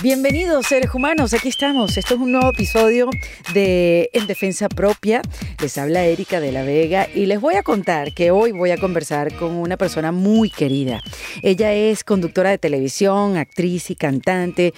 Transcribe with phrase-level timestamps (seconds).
[0.00, 1.96] Bienvenidos seres humanos, aquí estamos.
[1.96, 3.10] Esto es un nuevo episodio
[3.52, 5.22] de En Defensa Propia.
[5.60, 8.76] Les habla Erika de la Vega y les voy a contar que hoy voy a
[8.76, 11.00] conversar con una persona muy querida.
[11.42, 14.72] Ella es conductora de televisión, actriz y cantante.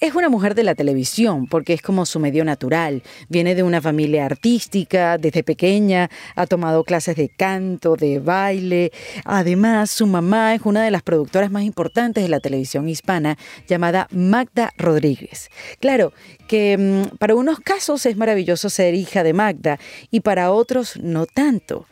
[0.00, 3.02] Es una mujer de la televisión porque es como su medio natural.
[3.28, 8.92] Viene de una familia artística, desde pequeña ha tomado clases de canto, de baile.
[9.24, 13.36] Además, su mamá es una de las productoras más importantes de la televisión hispana,
[13.66, 15.50] llamada Magda Rodríguez.
[15.80, 16.12] Claro
[16.46, 19.80] que mm, para unos casos es maravilloso ser hija de Magda
[20.12, 21.86] y para otros no tanto.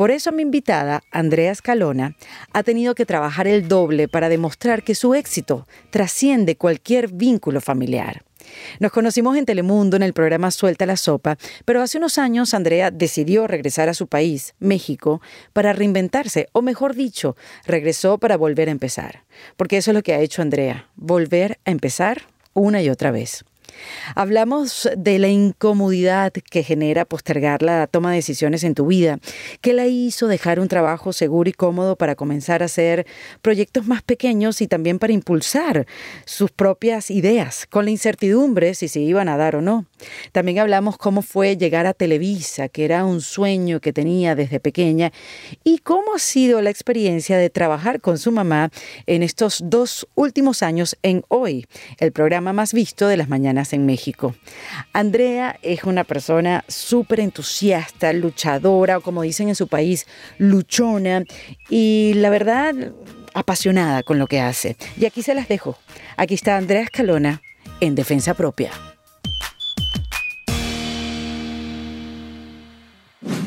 [0.00, 2.16] Por eso mi invitada, Andrea Escalona,
[2.54, 8.22] ha tenido que trabajar el doble para demostrar que su éxito trasciende cualquier vínculo familiar.
[8.78, 11.36] Nos conocimos en Telemundo en el programa Suelta la Sopa,
[11.66, 15.20] pero hace unos años Andrea decidió regresar a su país, México,
[15.52, 19.24] para reinventarse, o mejor dicho, regresó para volver a empezar.
[19.58, 22.22] Porque eso es lo que ha hecho Andrea, volver a empezar
[22.54, 23.44] una y otra vez.
[24.14, 29.18] Hablamos de la incomodidad que genera postergar la toma de decisiones en tu vida,
[29.60, 33.06] que la hizo dejar un trabajo seguro y cómodo para comenzar a hacer
[33.42, 35.86] proyectos más pequeños y también para impulsar
[36.24, 39.86] sus propias ideas, con la incertidumbre si se iban a dar o no.
[40.32, 45.12] También hablamos cómo fue llegar a Televisa, que era un sueño que tenía desde pequeña,
[45.64, 48.70] y cómo ha sido la experiencia de trabajar con su mamá
[49.06, 51.66] en estos dos últimos años en Hoy,
[51.98, 54.34] el programa más visto de las mañanas en México.
[54.92, 60.06] Andrea es una persona súper entusiasta, luchadora, o como dicen en su país,
[60.38, 61.24] luchona,
[61.68, 62.74] y la verdad,
[63.34, 64.76] apasionada con lo que hace.
[64.98, 65.78] Y aquí se las dejo.
[66.16, 67.42] Aquí está Andrea Escalona
[67.80, 68.70] en Defensa Propia.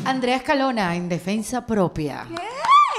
[0.04, 2.26] Andrea Escalona en Defensa Propia.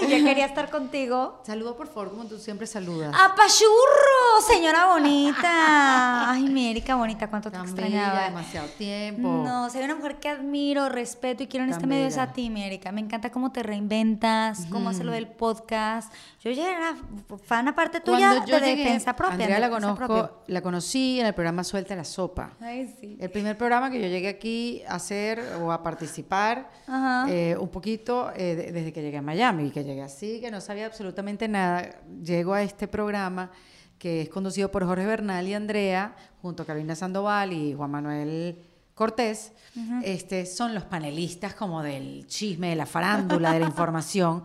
[0.10, 1.42] Yo quería estar contigo.
[1.44, 3.14] Saludo por favor, como tú siempre saludas.
[3.14, 4.42] ¡Apachurro!
[4.48, 6.32] Señora bonita.
[6.32, 8.26] Ay, mi Erika bonita, cuánto te extrañaba.
[8.26, 9.28] demasiado tiempo.
[9.44, 12.50] No, soy una mujer que admiro, respeto y quiero en este medio es a ti,
[12.50, 12.92] mi Erika.
[12.92, 16.14] Me encanta cómo te reinventas, cómo haces lo del podcast.
[16.42, 16.96] Yo ya era
[17.44, 19.34] fan aparte tuya yo de defensa propia.
[19.34, 22.52] Andrea la conozco, la conocí en el programa Suelta la Sopa.
[22.62, 23.18] Ay, sí.
[23.20, 26.70] El primer programa que yo llegué aquí a hacer o a participar
[27.28, 30.86] eh, un poquito eh, desde que llegué a Miami, que llegué así, que no sabía
[30.86, 32.02] absolutamente nada.
[32.24, 33.52] Llego a este programa
[33.98, 38.58] que es conducido por Jorge Bernal y Andrea, junto a Carolina Sandoval y Juan Manuel
[38.94, 39.52] Cortés.
[40.04, 44.44] este, son los panelistas como del chisme, de la farándula, de la información.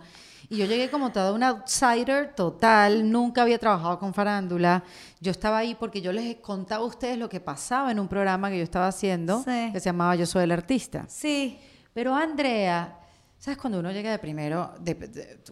[0.49, 4.83] Y yo llegué como toda una outsider total, nunca había trabajado con farándula.
[5.21, 8.51] Yo estaba ahí porque yo les contaba a ustedes lo que pasaba en un programa
[8.51, 11.05] que yo estaba haciendo, que se llamaba Yo Soy el Artista.
[11.09, 11.61] Sí.
[11.93, 13.00] Pero Andrea
[13.41, 14.75] ¿Sabes cuando uno llega de primero?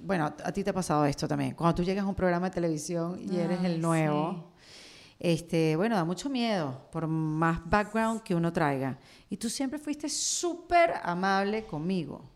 [0.03, 1.55] bueno, a ti te ha pasado esto también.
[1.55, 4.53] Cuando tú llegas a un programa de televisión y eres el nuevo,
[5.19, 8.99] este, bueno, da mucho miedo por más background que uno traiga.
[9.31, 12.29] Y tú siempre fuiste súper amable conmigo.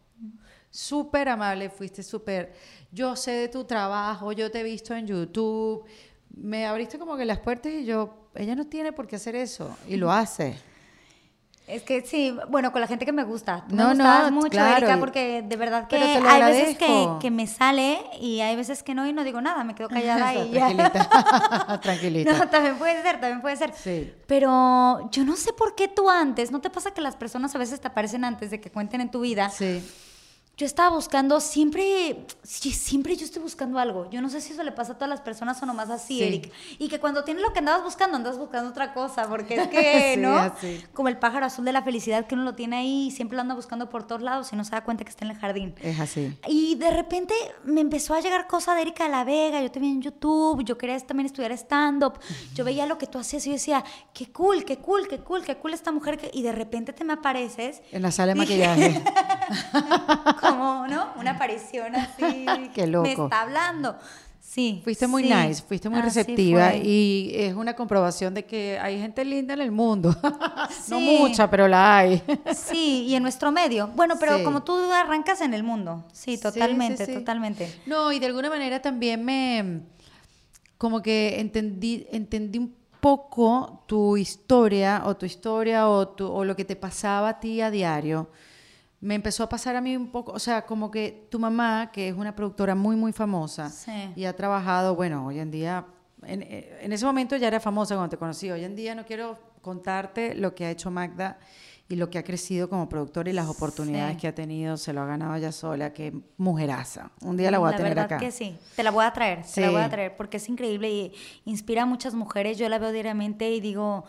[0.70, 2.54] Súper amable, fuiste súper.
[2.90, 5.84] Yo sé de tu trabajo, yo te he visto en YouTube.
[6.34, 9.76] Me abriste como que las puertas y yo, ella no tiene por qué hacer eso.
[9.86, 10.56] Y lo hace.
[11.72, 13.64] Es que sí, bueno, con la gente que me gusta.
[13.68, 18.56] no, no, mucho, Erika, porque de verdad que hay veces que, me sale y hay
[18.56, 20.50] veces que no y no digo nada, me quedo callada y.
[20.50, 22.32] Tranquilita, tranquilita.
[22.32, 23.72] No, también puede ser, también puede ser.
[23.72, 24.12] Sí.
[24.26, 27.58] Pero yo no sé por qué tú antes, ¿no te pasa que las personas a
[27.58, 29.48] veces te aparecen antes de que cuenten en tu vida?
[29.48, 29.82] Sí
[30.62, 34.08] yo estaba buscando, siempre, siempre yo estoy buscando algo.
[34.10, 36.52] Yo no sé si eso le pasa a todas las personas o nomás así, Eric.
[36.78, 40.16] Y que cuando tienes lo que andabas buscando, andas buscando otra cosa, porque es que,
[40.18, 40.54] ¿no?
[40.94, 43.42] Como el pájaro azul de la felicidad que uno lo tiene ahí y siempre lo
[43.42, 45.74] anda buscando por todos lados y no se da cuenta que está en el jardín.
[45.82, 46.32] Es así.
[46.46, 47.34] Y de repente
[47.64, 50.62] me empezó a llegar cosa de Erika de la Vega, yo te vi en YouTube,
[50.64, 52.20] yo quería también estudiar stand-up,
[52.54, 53.84] yo veía lo que tú hacías y yo decía,
[54.14, 57.14] qué cool, qué cool, qué cool, qué cool esta mujer, y de repente te me
[57.14, 57.82] apareces.
[57.90, 59.02] En la sala de maquillaje.
[60.52, 61.08] como, ¿no?
[61.16, 62.46] Una aparición así.
[62.74, 63.04] Qué loco.
[63.04, 63.96] Me está hablando.
[64.52, 64.82] Sí.
[64.84, 69.54] Fuiste muy nice, fuiste muy receptiva y es una comprobación de que hay gente linda
[69.54, 70.14] en el mundo.
[70.90, 72.22] no mucha, pero la hay.
[72.54, 73.88] sí, y en nuestro medio.
[73.94, 76.04] Bueno, pero como tú arrancas en el mundo.
[76.12, 77.81] Sí, totalmente, totalmente.
[77.87, 79.81] No, y de alguna manera también me
[80.76, 86.54] como que entendí entendí un poco tu historia o tu historia o, tu, o lo
[86.56, 88.28] que te pasaba a ti a diario
[89.02, 92.08] me empezó a pasar a mí un poco, o sea, como que tu mamá, que
[92.08, 93.70] es una productora muy, muy famosa
[94.14, 95.84] y ha trabajado, bueno, hoy en día,
[96.22, 100.37] en, ese momento ya era famosa cuando te conocí, hoy en día no quiero contarte
[100.37, 101.40] lo que ha hecho Magda
[101.88, 105.02] y lo que ha crecido como productora y las oportunidades que ha tenido, se lo
[105.02, 107.10] ha ganado ella sola, que mujeraza.
[107.22, 108.19] Un día la voy a tener verdad acá.
[108.19, 110.88] que sí, te la voy a traer, te la voy a traer, porque es increíble
[110.88, 111.12] y
[111.44, 112.56] inspira a muchas mujeres.
[112.56, 114.04] Yo la veo diariamente y digo,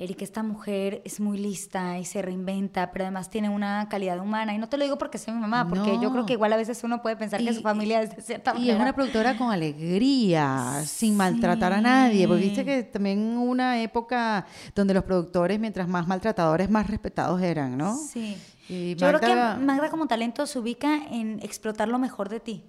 [0.00, 4.54] Erika, esta mujer es muy lista y se reinventa, pero además tiene una calidad humana.
[4.54, 6.56] Y no te lo digo porque soy mi mamá, porque yo creo que igual a
[6.56, 8.72] veces uno puede pensar que su familia es de cierta manera.
[8.72, 12.28] Y es una productora con alegría, sin maltratar a nadie.
[12.28, 17.76] Porque viste que también una época donde los productores, mientras más maltratadores, más respetados eran,
[17.76, 17.96] ¿no?
[17.96, 18.36] Sí.
[18.68, 19.34] Yo creo que
[19.64, 22.64] Magda como talento se ubica en explotar lo mejor de ti.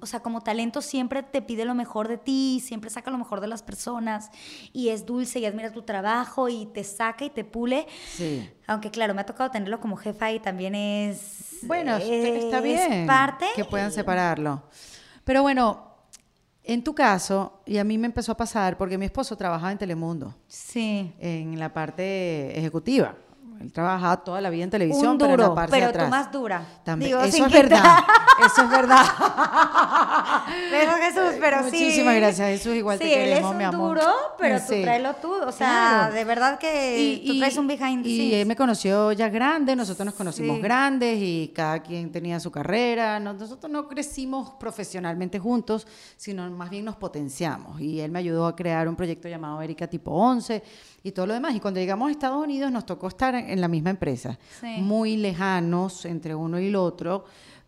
[0.00, 3.40] O sea, como talento siempre te pide lo mejor de ti, siempre saca lo mejor
[3.40, 4.30] de las personas
[4.72, 7.86] y es dulce y admira tu trabajo y te saca y te pule.
[8.08, 8.48] Sí.
[8.66, 11.58] Aunque claro, me ha tocado tenerlo como jefa y también es...
[11.62, 13.06] Bueno, está bien.
[13.06, 13.46] parte.
[13.54, 14.62] Que puedan separarlo.
[15.24, 15.92] Pero bueno,
[16.64, 19.78] en tu caso, y a mí me empezó a pasar porque mi esposo trabajaba en
[19.78, 20.36] Telemundo.
[20.46, 21.12] Sí.
[21.18, 23.16] En la parte ejecutiva.
[23.62, 26.04] Él trabajaba toda la vida en televisión, pero en la parte pero atrás.
[26.04, 26.66] tú más dura.
[26.84, 27.16] También.
[27.24, 27.98] eso es verdad.
[28.44, 29.04] Eso es verdad.
[30.70, 31.76] pero Jesús, pero sí.
[31.76, 32.74] Muchísimas gracias, Jesús.
[32.74, 34.02] Igual te queremos, él es un duro,
[34.38, 35.32] pero tú tráelo tú.
[35.46, 39.28] O sea, de verdad que tú traes un behind the Y él me conoció ya
[39.28, 43.20] grande, nosotros nos conocimos grandes y cada quien tenía su carrera.
[43.20, 45.86] Nosotros no crecimos profesionalmente juntos,
[46.16, 47.80] sino más bien nos potenciamos.
[47.80, 50.62] Y él me ayudó a crear un proyecto llamado Erika Tipo 11
[51.02, 51.54] y todo lo demás.
[51.54, 54.38] Y cuando llegamos a Estados Unidos nos tocó estar en la misma empresa,
[54.78, 57.24] muy lejanos entre uno y el otro,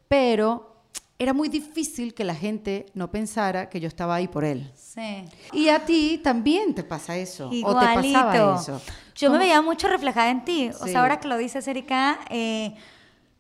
[0.09, 0.75] pero
[1.19, 4.71] era muy difícil que la gente no pensara que yo estaba ahí por él.
[4.75, 5.25] Sí.
[5.53, 7.51] Y a ti también te pasa eso.
[7.53, 7.79] Igualito.
[7.79, 8.81] O te pasaba eso.
[9.15, 10.71] Yo me veía mucho reflejada en ti.
[10.81, 12.75] O sea, ahora que lo dices, Erika, eh,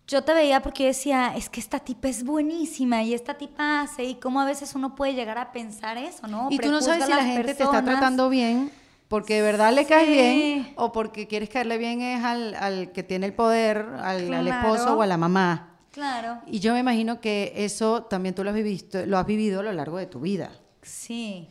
[0.06, 3.81] yo te veía porque yo decía, es que esta tipa es buenísima y esta tipa
[3.81, 6.49] hace, y cómo a veces uno puede llegar a pensar eso, ¿no?
[6.50, 8.70] Y tú no sabes si la gente te está tratando bien
[9.09, 13.27] porque de verdad le caes bien o porque quieres caerle bien es al, que tiene
[13.27, 15.79] el poder, al, esposo o a la mamá.
[15.93, 16.41] Claro.
[16.47, 19.62] Y yo me imagino que eso también tú lo has, vivido, lo has vivido a
[19.62, 20.51] lo largo de tu vida.
[20.83, 21.49] Sí.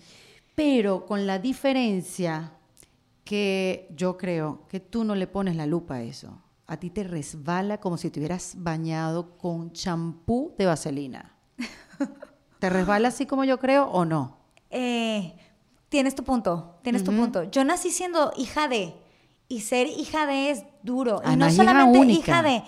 [0.55, 2.51] Pero con la diferencia
[3.23, 6.41] que yo creo que tú no le pones la lupa a eso.
[6.67, 11.35] A ti te resbala como si te hubieras bañado con champú de vaselina.
[12.59, 14.37] ¿Te resbala así como yo creo o no?
[14.69, 15.35] Eh,
[15.93, 17.43] Tienes tu punto, tienes tu punto.
[17.51, 18.95] Yo nací siendo hija de,
[19.47, 21.21] y ser hija de es duro.
[21.23, 22.63] y no solamente hija, de,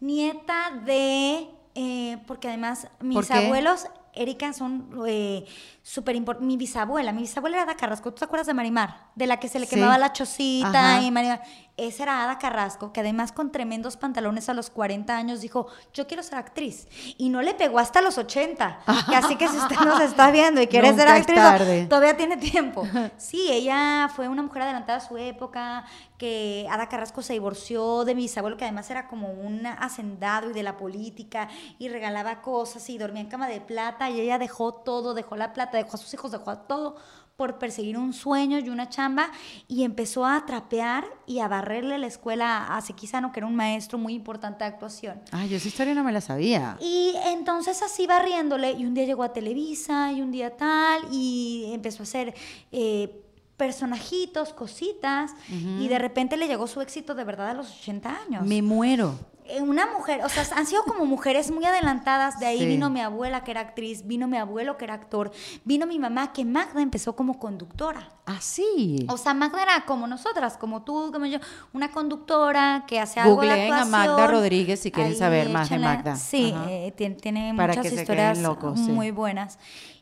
[0.00, 5.46] nieta de, eh, porque además mis abuelos, Erika, son eh,
[5.88, 6.46] súper importantes.
[6.46, 8.10] Mi bisabuela, mi bisabuela era Ada Carrasco.
[8.12, 9.08] ¿Tú te acuerdas de Marimar?
[9.14, 11.42] De la que se le quemaba la chocita y Marimar.
[11.78, 16.08] Esa era Ada Carrasco, que además con tremendos pantalones a los 40 años dijo, yo
[16.08, 16.88] quiero ser actriz.
[17.16, 18.80] Y no le pegó hasta los 80.
[18.84, 22.86] así que si usted nos está viendo y quiere ser actriz, todavía tiene tiempo.
[23.16, 25.84] Sí, ella fue una mujer adelantada a su época,
[26.18, 30.52] que Ada Carrasco se divorció de mi bisabuelo, que además era como un hacendado y
[30.52, 31.48] de la política,
[31.78, 35.52] y regalaba cosas y dormía en cama de plata, y ella dejó todo, dejó la
[35.52, 36.96] plata, dejó a sus hijos, dejó a todo
[37.38, 39.30] por perseguir un sueño y una chamba
[39.68, 43.96] y empezó a trapear y a barrerle la escuela a Sequizano, que era un maestro
[43.96, 45.20] muy importante de actuación.
[45.30, 46.76] Ah, yo esa historia no me la sabía.
[46.80, 51.70] Y entonces así barriéndole y un día llegó a Televisa y un día tal y
[51.72, 52.34] empezó a hacer...
[52.72, 53.24] Eh,
[53.58, 58.46] personajitos, cositas, y de repente le llegó su éxito de verdad a los 80 años.
[58.46, 59.18] Me muero.
[59.48, 62.38] Eh, una mujer, o sea, han sido como mujeres muy adelantadas.
[62.38, 65.30] De ahí vino mi abuela, que era actriz, vino mi abuelo, que era actor,
[65.64, 68.10] vino mi mamá, que Magda empezó como conductora.
[68.26, 69.06] Ah, sí.
[69.08, 71.38] O sea, Magda era como nosotras, como tú, como yo,
[71.72, 73.78] una conductora que hace algo de actuación.
[73.78, 76.16] a Magda Rodríguez si quieren saber más de Magda.
[76.16, 78.38] Sí, eh, tiene, muchas historias
[78.76, 79.58] muy buenas.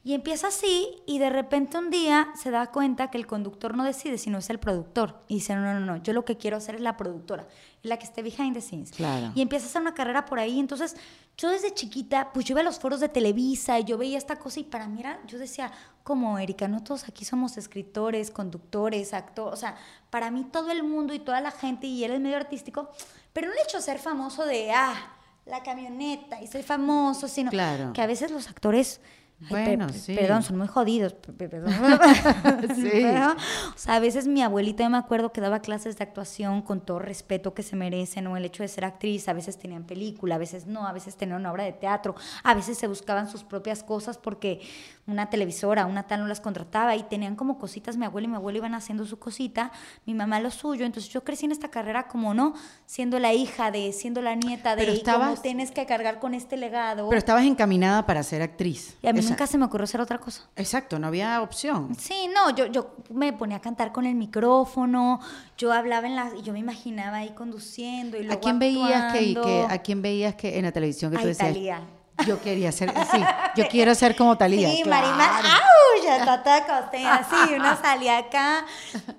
[0.07, 3.83] Y empieza así y de repente un día se da cuenta que el conductor no
[3.83, 5.21] decide, sino es el productor.
[5.27, 7.49] Y dice, no, no, no, yo lo que quiero hacer es la productora,
[7.87, 8.91] la que esté behind the scenes.
[8.91, 9.33] Claro.
[9.35, 10.59] Y empieza a hacer una carrera por ahí.
[10.59, 10.97] Entonces,
[11.37, 14.37] yo desde chiquita, pues yo iba a los foros de Televisa y yo veía esta
[14.37, 15.71] cosa y para mí era, yo decía,
[16.03, 19.77] como Erika, no todos aquí somos escritores, conductores, actores, o sea,
[20.11, 22.91] para mí todo el mundo y toda la gente y él es medio artístico,
[23.33, 25.17] pero no el hecho de ser famoso de, ah,
[25.47, 29.01] la camioneta y soy famoso, sino que a veces los actores
[29.39, 30.15] bueno, sí.
[30.15, 31.13] Perdón, son muy jodidos.
[31.13, 31.71] Perdón.
[32.75, 33.05] sí.
[33.05, 36.81] o sea, a veces mi abuelita, yo me acuerdo que daba clases de actuación con
[36.81, 40.37] todo respeto que se merecen, o el hecho de ser actriz, a veces tenían película,
[40.37, 43.45] a veces no, a veces tenían una obra de teatro, a veces se buscaban sus
[43.45, 44.61] propias cosas porque
[45.07, 48.37] una televisora, una tal no las contrataba y tenían como cositas, mi abuela y mi
[48.37, 49.71] abuelo iban haciendo su cosita,
[50.07, 52.55] mi mamá lo suyo, entonces yo crecí en esta carrera como no,
[52.87, 56.35] siendo la hija de, siendo la nieta de, Pero estabas, y tienes que cargar con
[56.35, 57.09] este legado.
[57.09, 58.97] Pero estabas encaminada para ser actriz.
[59.03, 60.43] Y a mí nunca se me ocurrió hacer otra cosa.
[60.57, 61.95] Exacto, no había opción.
[61.97, 65.21] Sí, no, yo, yo me ponía a cantar con el micrófono,
[65.57, 69.13] yo hablaba en la, y yo me imaginaba ahí conduciendo y luego ¿A quién veías
[69.13, 71.49] que, a quién veías que en la televisión que tú decías?
[71.49, 71.81] Talía.
[72.27, 73.21] Yo quería ser, sí,
[73.57, 74.71] yo quiero ser como Talía.
[74.71, 75.09] Sí, claro.
[75.09, 76.05] ¡au!
[76.05, 78.65] Ya está así, una salía acá.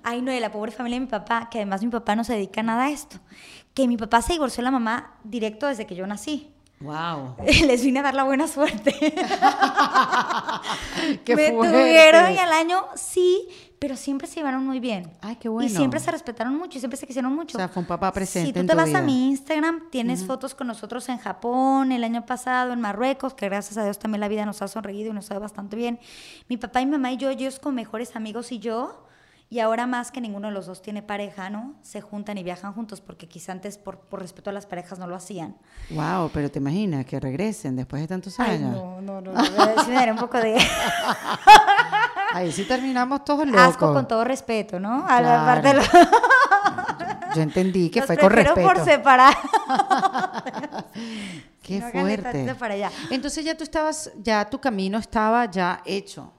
[0.02, 2.32] Ay, no, de la pobre familia de mi papá, que además mi papá no se
[2.34, 3.18] dedica a nada a esto.
[3.74, 6.50] Que mi papá se divorció de la mamá directo desde que yo nací.
[6.80, 7.36] Wow.
[7.66, 8.92] Les vine a dar la buena suerte.
[11.24, 15.10] Qué Me tuvieron y al año sí, pero siempre se llevaron muy bien.
[15.20, 15.68] Ay, qué bueno.
[15.68, 17.58] Y siempre se respetaron mucho y siempre se quisieron mucho.
[17.58, 18.48] O sea, fue un papá presente.
[18.48, 22.24] Si tú te vas a mi Instagram, tienes fotos con nosotros en Japón, el año
[22.26, 25.30] pasado, en Marruecos, que gracias a Dios también la vida nos ha sonreído y nos
[25.30, 25.98] ha ido bastante bien.
[26.48, 29.07] Mi papá y mi mamá y yo, ellos como mejores amigos y yo
[29.50, 31.74] y ahora más que ninguno de los dos tiene pareja, ¿no?
[31.82, 35.06] Se juntan y viajan juntos porque quizá antes por, por respeto a las parejas no
[35.06, 35.56] lo hacían.
[35.90, 38.72] Wow, pero te imaginas que regresen después de tantos años.
[38.72, 39.44] no, no, no, no.
[39.84, 40.58] Sí me un poco de...
[42.34, 43.60] Ahí sí terminamos todos locos.
[43.62, 45.06] Asco con todo respeto, ¿no?
[45.08, 45.80] A la parte de
[47.34, 48.66] Yo entendí que fue con respeto.
[48.66, 49.34] por separar.
[51.62, 52.54] Qué fuerte.
[52.54, 52.90] Para allá.
[53.10, 56.32] Entonces ya tú estabas, ya tu camino estaba ya hecho.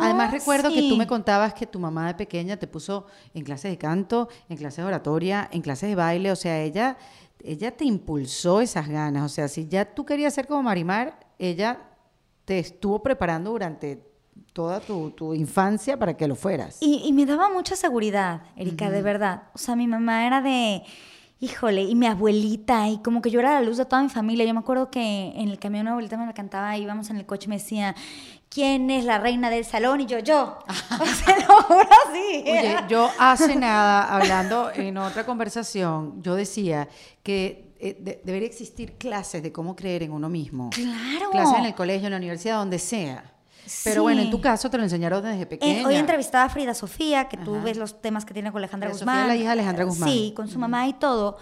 [0.00, 3.70] Además recuerdo que tú me contabas que tu mamá de pequeña te puso en clases
[3.70, 6.96] de canto, en clases de oratoria, en clases de baile, o sea, ella,
[7.42, 11.80] ella te impulsó esas ganas, o sea, si ya tú querías ser como Marimar, ella
[12.44, 14.02] te estuvo preparando durante
[14.52, 16.78] toda tu, infancia para que lo fueras.
[16.80, 19.44] Y, me daba mucha seguridad, Erika, de verdad.
[19.54, 20.82] O sea, mi mamá era de,
[21.40, 24.44] híjole, y mi abuelita, y como que yo era la luz de toda mi familia.
[24.44, 27.46] Yo me acuerdo que en el camión una abuelita me cantaba, íbamos en el coche
[27.46, 27.94] y me decía,
[28.48, 30.00] ¿quién es la reina del salón?
[30.00, 30.58] Y yo, yo.
[31.00, 32.42] o sea, ahora sí.
[32.42, 36.88] Oye, yo hace nada, hablando en otra conversación, yo decía
[37.22, 40.70] que eh, debería existir clases de cómo creer en uno mismo.
[40.70, 41.30] Claro.
[41.30, 43.34] Clases en el colegio, en la universidad, donde sea.
[43.84, 45.80] Pero bueno, en tu caso te lo enseñaron desde pequeña.
[45.80, 48.90] Eh, hoy entrevistaba a Frida Sofía, que tú ves los temas que tiene con Alejandra
[48.90, 49.16] Guzmán.
[49.16, 50.08] Sofía, la hija de Alejandra Guzmán.
[50.08, 51.36] Sí, con su mamá y todo.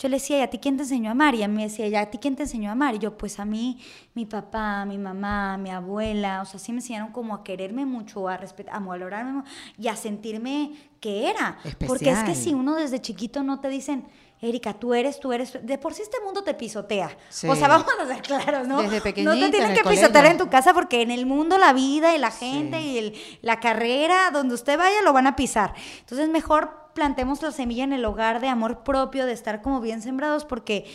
[0.00, 1.34] Yo le decía, ¿y a ti quién te enseñó a amar?
[1.34, 2.94] Y a mí me decía, ¿y a ti quién te enseñó a amar?
[2.94, 3.78] Y yo, pues a mí,
[4.14, 8.26] mi papá, mi mamá, mi abuela, o sea, sí me enseñaron como a quererme mucho,
[8.26, 9.42] a respetar, a valorarme
[9.78, 11.58] y a sentirme que era.
[11.86, 14.06] Porque es que si uno desde chiquito no te dicen,
[14.40, 17.14] Erika, tú eres, tú eres, de por sí este mundo te pisotea.
[17.46, 18.80] O sea, vamos a ser claros, ¿no?
[18.80, 22.16] Desde No te tienen que pisotear en tu casa porque en el mundo la vida
[22.16, 25.74] y la gente y el, la carrera, donde usted vaya, lo van a pisar.
[26.00, 30.02] Entonces, mejor plantemos la semilla en el hogar de amor propio, de estar como bien
[30.02, 30.86] sembrados, porque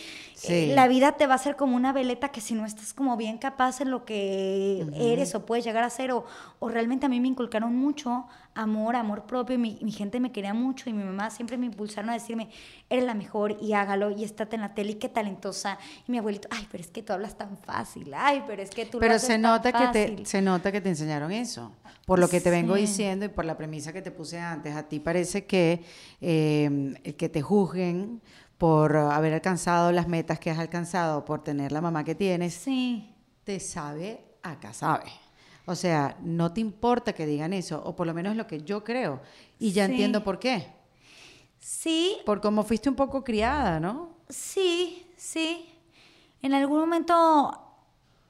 [0.43, 3.17] eh, la vida te va a ser como una veleta que si no estás como
[3.17, 6.25] bien capaz en lo que eres o puedes llegar a ser, o,
[6.59, 10.53] o, realmente a mí me inculcaron mucho amor, amor propio, mi, mi, gente me quería
[10.53, 12.49] mucho y mi mamá siempre me impulsaron a decirme,
[12.89, 15.77] eres la mejor y hágalo y estate en la tele y qué talentosa.
[16.07, 18.85] Y mi abuelito, ay, pero es que tú hablas tan fácil, ay, pero es que
[18.85, 21.71] tú pero lo se nota que te se nota que te enseñaron eso.
[22.05, 24.83] Por lo que te vengo diciendo y por la premisa que te puse antes, a
[24.83, 25.83] ti parece que
[26.21, 28.21] eh, el que te juzguen
[28.57, 33.13] por haber alcanzado las metas que has alcanzado, por tener la mamá que tienes, sí.
[33.43, 35.11] te sabe, acá sabe.
[35.65, 38.83] O sea, no te importa que digan eso, o por lo menos lo que yo
[38.83, 39.21] creo.
[39.59, 40.67] Y ya entiendo por qué.
[41.59, 42.17] Sí.
[42.25, 44.17] Por cómo fuiste un poco criada, ¿no?
[44.29, 45.67] Sí, sí.
[46.41, 47.64] En algún momento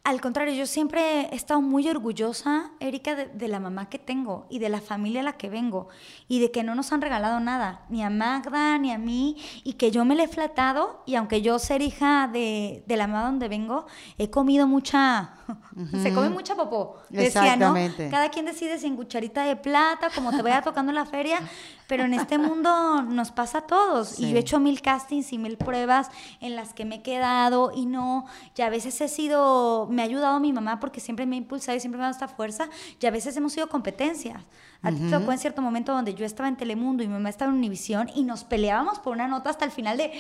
[0.06, 4.60] al contrario, yo siempre he estado muy orgullosa, Erika, de, la mamá que tengo y
[4.60, 5.88] de la familia a la que vengo
[6.28, 9.74] y de que no nos han regalado nada, ni a Magda, ni a mí, y
[9.74, 13.26] que yo me le he flatado y aunque yo ser hija de, de la mamá
[13.26, 13.88] donde vengo,
[14.20, 15.34] he comido mucha,
[16.04, 17.74] se come mucha popó, decía, ¿no?
[18.12, 21.40] Cada quien decide si en cucharita de plata, como te vaya tocando en la feria,
[21.88, 25.40] pero en este mundo nos pasa a todos y yo he hecho mil castings y
[25.40, 29.88] mil pruebas en las que me he quedado y no, y a veces he sido
[29.96, 32.14] me ha ayudado mi mamá porque siempre me ha impulsado y siempre me ha dado
[32.14, 34.44] esta fuerza y a veces hemos sido competencias.
[34.82, 37.52] A ti tocó en cierto momento donde yo estaba en Telemundo y mi mamá estaba
[37.52, 40.12] en Univisión y nos peleábamos por una nota hasta el final de,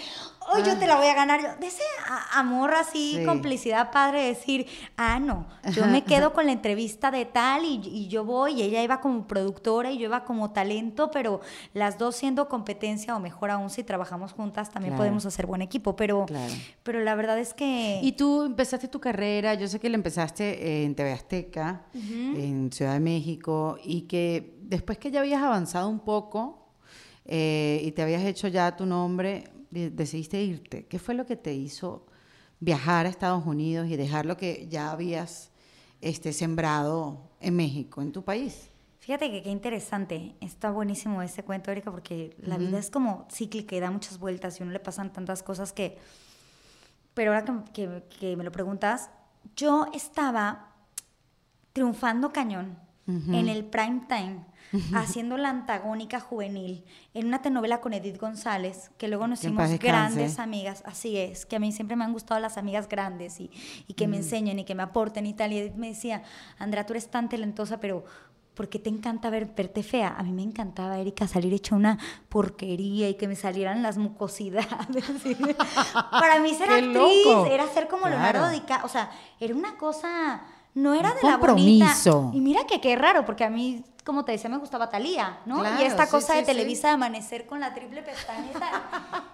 [0.54, 1.42] hoy yo te la voy a ganar.
[1.42, 1.84] Yo, de ese
[2.34, 4.66] amor así, complicidad padre, decir,
[4.98, 8.64] ah, no, yo me quedo con la entrevista de tal y, y, yo voy y
[8.64, 11.42] ella iba como productora y yo iba como talento, pero
[11.74, 15.96] las dos siendo competencia o mejor aún si trabajamos juntas también podemos hacer buen equipo,
[15.96, 16.26] pero,
[16.84, 18.00] pero la verdad es que...
[18.02, 22.94] Y tú empezaste tu carrera, yo sé que la empezaste en TV Azteca, en Ciudad
[22.94, 26.70] de México, y que después que ya habías avanzado un poco
[27.26, 30.86] eh, y te habías hecho ya tu nombre, decidiste irte.
[30.86, 32.06] ¿Qué fue lo que te hizo
[32.60, 35.52] viajar a Estados Unidos y dejar lo que ya habías
[36.02, 38.70] este, sembrado en México, en tu país?
[39.00, 40.36] Fíjate que qué interesante.
[40.40, 44.60] Está buenísimo ese cuento, Erika, porque la vida es como cíclica y da muchas vueltas
[44.60, 45.98] y a uno le pasan tantas cosas que...
[47.14, 49.10] Pero ahora que, que me lo preguntas,
[49.56, 50.74] yo estaba
[51.72, 54.46] triunfando cañón en el prime time
[54.94, 56.84] haciendo la antagónica juvenil
[57.14, 60.84] en una telenovela con Edith González, que luego nos hicimos grandes amigas.
[60.86, 63.50] Así es, que a mí siempre me han gustado las amigas grandes y,
[63.96, 65.54] que me enseñen y que me aporten y tal.
[65.54, 66.24] Y Edith me decía,
[66.58, 68.06] Andrea, tú eres tan talentosa, pero
[68.54, 70.16] ¿por qué te encanta ver, verte fea?
[70.18, 71.98] A mí me encantaba, Erika, salir hecha una
[72.30, 74.68] porquería y que me salieran las mucosidades.
[76.12, 78.86] Para mí ser actriz era ser como Leonardo DiCaprio.
[78.86, 80.42] O sea, era una cosa
[80.76, 81.96] no era de la bonita.
[82.34, 85.64] Y mira que qué raro, porque a mí, como te decía, me gustaba Talía, ¿no?
[85.80, 88.84] y esta cosa de Televisa de amanecer con la triple pestañeta.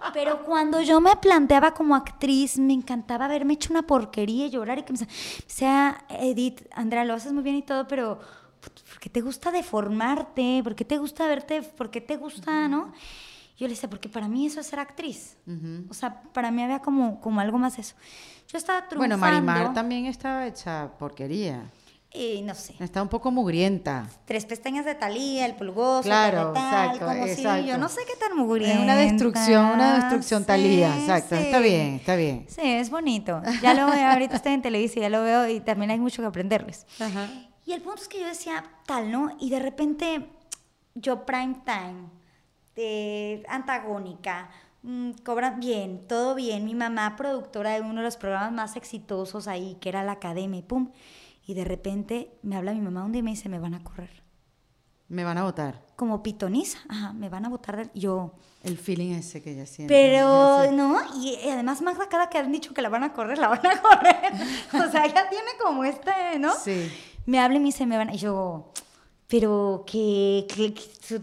[0.14, 4.78] Pero cuando yo me planteaba como actriz, me encantaba verme hecho una porquería y llorar
[4.78, 4.98] y que me
[5.46, 8.20] sea, Edith, Andrea, lo haces muy bien y todo, pero
[8.60, 10.60] ¿por qué te gusta deformarte?
[10.62, 11.62] ¿Por qué te gusta verte?
[11.62, 12.92] ¿Por qué te gusta, no?
[13.58, 15.36] Yo le decía, porque para mí eso es ser actriz.
[15.88, 17.94] O sea, para mí había como, como algo más eso.
[18.52, 18.98] Yo estaba triunfando.
[18.98, 21.70] Bueno, Marimar también estaba hecha porquería.
[22.14, 22.74] Y no sé.
[22.78, 24.06] Está un poco mugrienta.
[24.26, 27.62] Tres pestañas de talía, el pulgoso, claro, exacto, como exacto.
[27.62, 28.76] Si, yo no sé qué tan mugrienta.
[28.76, 31.36] Es una destrucción, una destrucción talía, exacto.
[31.36, 32.44] Está bien, está bien.
[32.50, 33.40] Sí, es bonito.
[33.62, 36.28] Ya lo veo, ahorita estoy en televisión, ya lo veo y también hay mucho que
[36.28, 36.86] aprenderles.
[37.00, 37.30] Ajá.
[37.64, 39.34] Y el punto es que yo decía tal, ¿no?
[39.40, 40.28] Y de repente
[40.94, 42.10] yo prime time,
[42.76, 44.50] de antagónica,
[45.24, 46.64] cobran bien, todo bien.
[46.64, 50.58] Mi mamá, productora de uno de los programas más exitosos ahí, que era la Academia,
[50.58, 50.90] y pum.
[51.46, 53.82] Y de repente me habla mi mamá un día y me dice, me van a
[53.82, 54.22] correr.
[55.08, 55.84] Me van a votar.
[55.96, 57.90] Como pitoniza, ajá, me van a votar.
[57.94, 58.32] Yo.
[58.62, 59.92] El feeling ese que ella siente.
[59.92, 63.48] Pero, no, y, además Magda, cada que han dicho que la van a correr, la
[63.48, 64.32] van a correr.
[64.72, 66.54] o sea, ella tiene como este, ¿no?
[66.54, 66.90] Sí.
[67.26, 68.14] Me habla y me dice, me van.
[68.14, 68.72] Y yo,
[69.32, 70.46] pero que,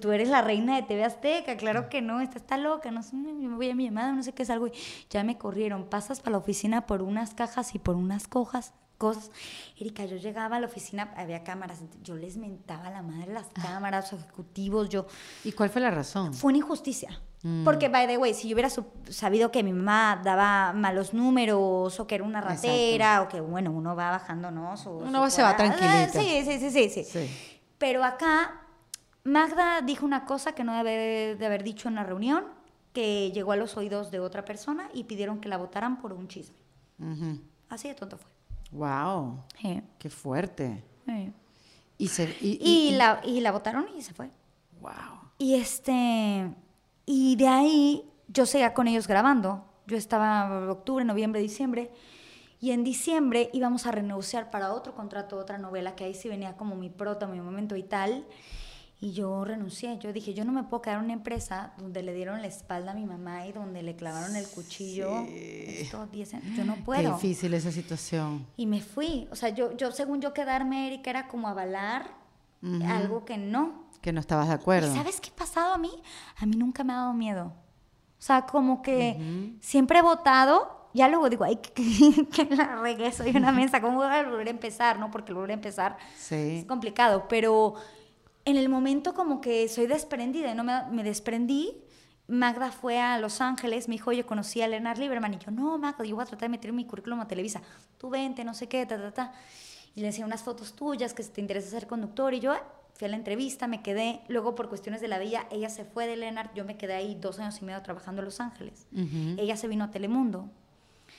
[0.01, 3.11] tú eres la reina de TV Azteca, claro que no, esta está loca, no sé,
[3.11, 4.71] yo me voy a mi llamada, no sé qué es algo, y
[5.11, 9.29] ya me corrieron, pasas para la oficina por unas cajas y por unas cojas, cosas.
[9.77, 13.61] Erika, yo llegaba a la oficina, había cámaras, yo les mentaba la madre las ah.
[13.61, 15.05] cámaras, los ejecutivos, yo...
[15.43, 16.33] ¿Y cuál fue la razón?
[16.33, 17.21] Fue una injusticia.
[17.43, 17.63] Mm.
[17.63, 18.71] Porque, by the way, si yo hubiera
[19.09, 23.71] sabido que mi mamá daba malos números o que era una ratera o que, bueno,
[23.71, 24.73] uno va bajando, ¿no?
[24.87, 26.19] uno se va tranquilito.
[26.19, 27.03] Sí, sí, sí, sí, sí.
[27.03, 27.48] sí.
[27.79, 28.61] Pero acá
[29.23, 32.45] Magda dijo una cosa que no debe de haber dicho en la reunión,
[32.93, 36.27] que llegó a los oídos de otra persona y pidieron que la votaran por un
[36.27, 36.57] chisme.
[37.69, 38.29] Así de tonto fue.
[38.71, 39.43] ¡Wow!
[39.97, 40.83] ¡Qué fuerte!
[41.97, 44.29] Y, se, y, la, y la votaron y se fue.
[44.79, 44.91] ¡Wow!
[45.37, 46.53] Y, este,
[47.05, 49.65] y de ahí yo seguía con ellos grabando.
[49.87, 51.91] Yo estaba en octubre, noviembre, diciembre.
[52.61, 56.57] Y en diciembre íbamos a renegociar para otro contrato, otra novela, que ahí sí venía
[56.57, 58.25] como mi prota, mi momento y tal.
[59.01, 59.97] Y yo renuncié.
[59.99, 62.91] Yo dije, yo no me puedo quedar en una empresa donde le dieron la espalda
[62.91, 65.25] a mi mamá y donde le clavaron el cuchillo.
[66.57, 67.01] Yo no puedo.
[67.01, 68.45] Qué difícil esa situación.
[68.57, 69.29] Y me fui.
[69.31, 72.13] O sea, yo, yo según yo quedarme, Erika, era como avalar
[72.85, 73.85] algo que no.
[74.01, 74.93] Que no estabas de acuerdo.
[74.93, 75.91] ¿Sabes qué ha pasado a mí?
[76.35, 77.53] A mí nunca me ha dado miedo.
[78.17, 81.57] O sea, como que siempre he votado ya luego digo, ay,
[82.33, 84.99] que, la regué, soy una mensa, ¿cómo voy a volver a empezar?
[84.99, 85.11] ¿no?
[85.11, 85.97] Porque volver a empezar
[86.29, 87.75] es complicado, pero
[88.45, 90.63] en el momento como que soy desprendida, ¿no?
[90.63, 91.75] Me, me, desprendí,
[92.27, 95.77] Magda fue a Los Ángeles, me dijo, oye, conocí a Leonard Lieberman, y yo, no,
[95.77, 97.61] Magda, yo voy a tratar de meter mi currículum a Televisa,
[97.97, 99.33] tú vente, no sé qué, ta, ta, ta.
[99.95, 102.53] Y le decía unas fotos tuyas, que si te interesa ser conductor, y yo,
[102.93, 106.05] fui a la entrevista, me quedé, luego por cuestiones de la vida, ella se fue
[106.05, 108.87] de Leonard, yo me quedé ahí dos años y medio trabajando en Los Ángeles.
[109.37, 110.49] Ella se vino a Telemundo,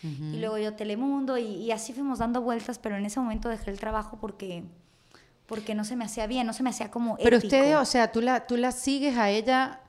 [0.03, 3.79] y luego yo Telemundo y, así fuimos dando vueltas, pero en ese momento dejé el
[3.79, 4.65] trabajo porque
[5.47, 8.13] porque no se me hacía bien, no se me hacía como Pero ustedes, o sea,
[8.13, 9.81] tú la, tú la sigues a ella,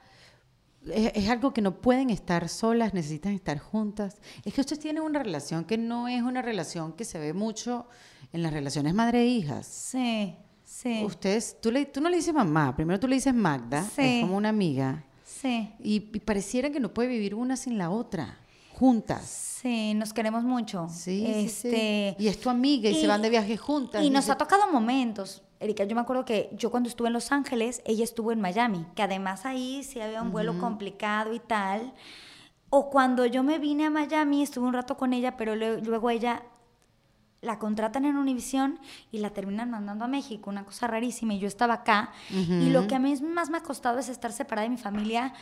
[0.91, 4.17] es, algo que no pueden estar solas, necesitan estar juntas.
[4.43, 7.88] Es que ustedes tienen una relación que no es una relación que se ve mucho
[8.34, 9.67] en las relaciones madre-hijas.
[9.67, 11.04] Sí, sí.
[11.06, 14.36] Ustedes, tú, le, tú no le dices mamá, primero tú le dices Magda, es como
[14.38, 15.04] una amiga.
[15.24, 15.71] Sí.
[15.80, 18.40] Y, y pareciera que no puede vivir una sin la otra
[18.82, 19.60] juntas.
[19.62, 20.88] Sí, nos queremos mucho.
[20.89, 24.04] Sí, este, Y es tu amiga y, se van de viaje juntas.
[24.04, 25.44] Y, nos ha tocado momentos.
[25.60, 28.88] Erika, yo me acuerdo que yo cuando estuve en Los Ángeles, ella estuvo en Miami,
[28.96, 31.94] que además ahí sí había un vuelo complicado y tal.
[32.72, 36.41] O cuando yo me vine a Miami, estuve un rato con ella, pero luego ella
[37.41, 38.80] la contratan en Univision
[39.12, 41.36] y la terminan mandando a México, una cosa rarísima.
[41.36, 42.13] Y yo estaba acá.
[42.32, 45.34] Y lo que a mí más me ha costado es estar separada de mi familia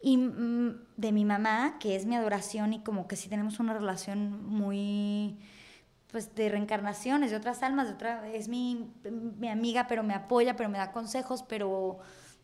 [0.00, 3.74] y mm, de mi mamá, que es mi adoración y como que sí tenemos una
[3.74, 5.38] relación muy,
[6.10, 8.92] pues de reencarnaciones, de otras almas, de otra, es mi,
[9.38, 12.00] mi amiga, pero me apoya, pero me da consejos, pero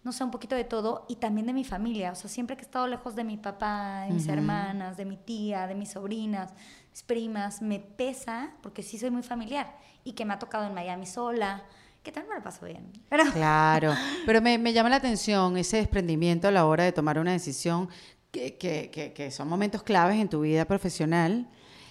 [0.07, 2.13] no sé, un poquito de todo y también de mi familia.
[2.13, 5.17] O sea, siempre que he estado lejos de mi papá, de mis hermanas, de mi
[5.17, 6.55] tía, de mis sobrinas,
[6.93, 10.75] mis primas, me pesa porque sí soy muy familiar y que me ha tocado en
[10.75, 11.65] Miami sola,
[12.07, 12.93] que también me lo paso bien.
[13.33, 13.93] Claro,
[14.25, 17.89] pero me, me, llama la atención ese desprendimiento a la hora de tomar una decisión
[18.31, 21.51] que, que, que, son momentos claves en tu vida profesional.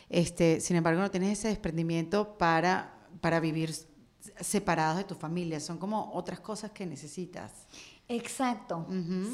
[0.09, 3.73] Este, sin embargo, no tienes ese desprendimiento para, para vivir
[4.39, 5.59] separados de tu familia.
[5.59, 7.51] Son como otras cosas que necesitas.
[8.07, 8.85] Exacto.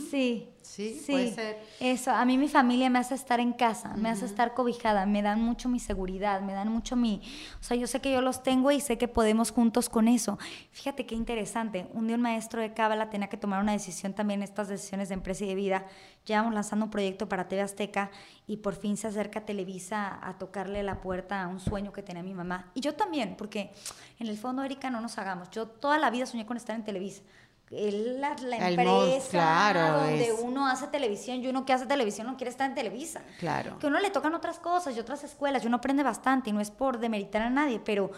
[0.10, 0.48] Sí.
[0.62, 1.60] Sí, puede ser.
[1.80, 5.22] Eso, a mí mi familia me hace estar en casa, me hace estar cobijada, me
[5.22, 7.22] dan mucho mi seguridad, me dan mucho mi...
[7.60, 10.38] O sea, yo sé que yo los tengo y sé que podemos juntos con eso.
[10.72, 11.88] Fíjate qué interesante.
[11.94, 15.16] Un día un maestro de Cábala tenía que tomar una decisión también, estas decisiones de
[15.16, 15.86] empresa y de vida.
[16.26, 18.12] Llevamos lanzando un proyecto para TV Azteca
[18.48, 22.24] y por fin se acerca Televisa a tocarle la puerta a un sueño que tenía
[22.24, 22.72] mi mamá.
[22.76, 23.74] Y yo también, porque
[24.20, 25.50] en el fondo, Erika, no nos hagamos.
[25.50, 27.24] Yo toda la vida soñé con estar en Televisa
[27.72, 32.70] la, la empresa donde uno hace televisión y uno que hace televisión no quiere estar
[32.70, 33.22] en Televisa.
[33.40, 33.80] Claro.
[33.80, 36.60] Que uno le tocan otras cosas y otras escuelas y uno aprende bastante y no
[36.60, 38.12] es por demeritar a nadie, pero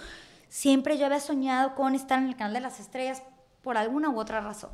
[0.50, 3.22] siempre yo había soñado con estar en el canal de las estrellas
[3.62, 4.72] por alguna u otra razón.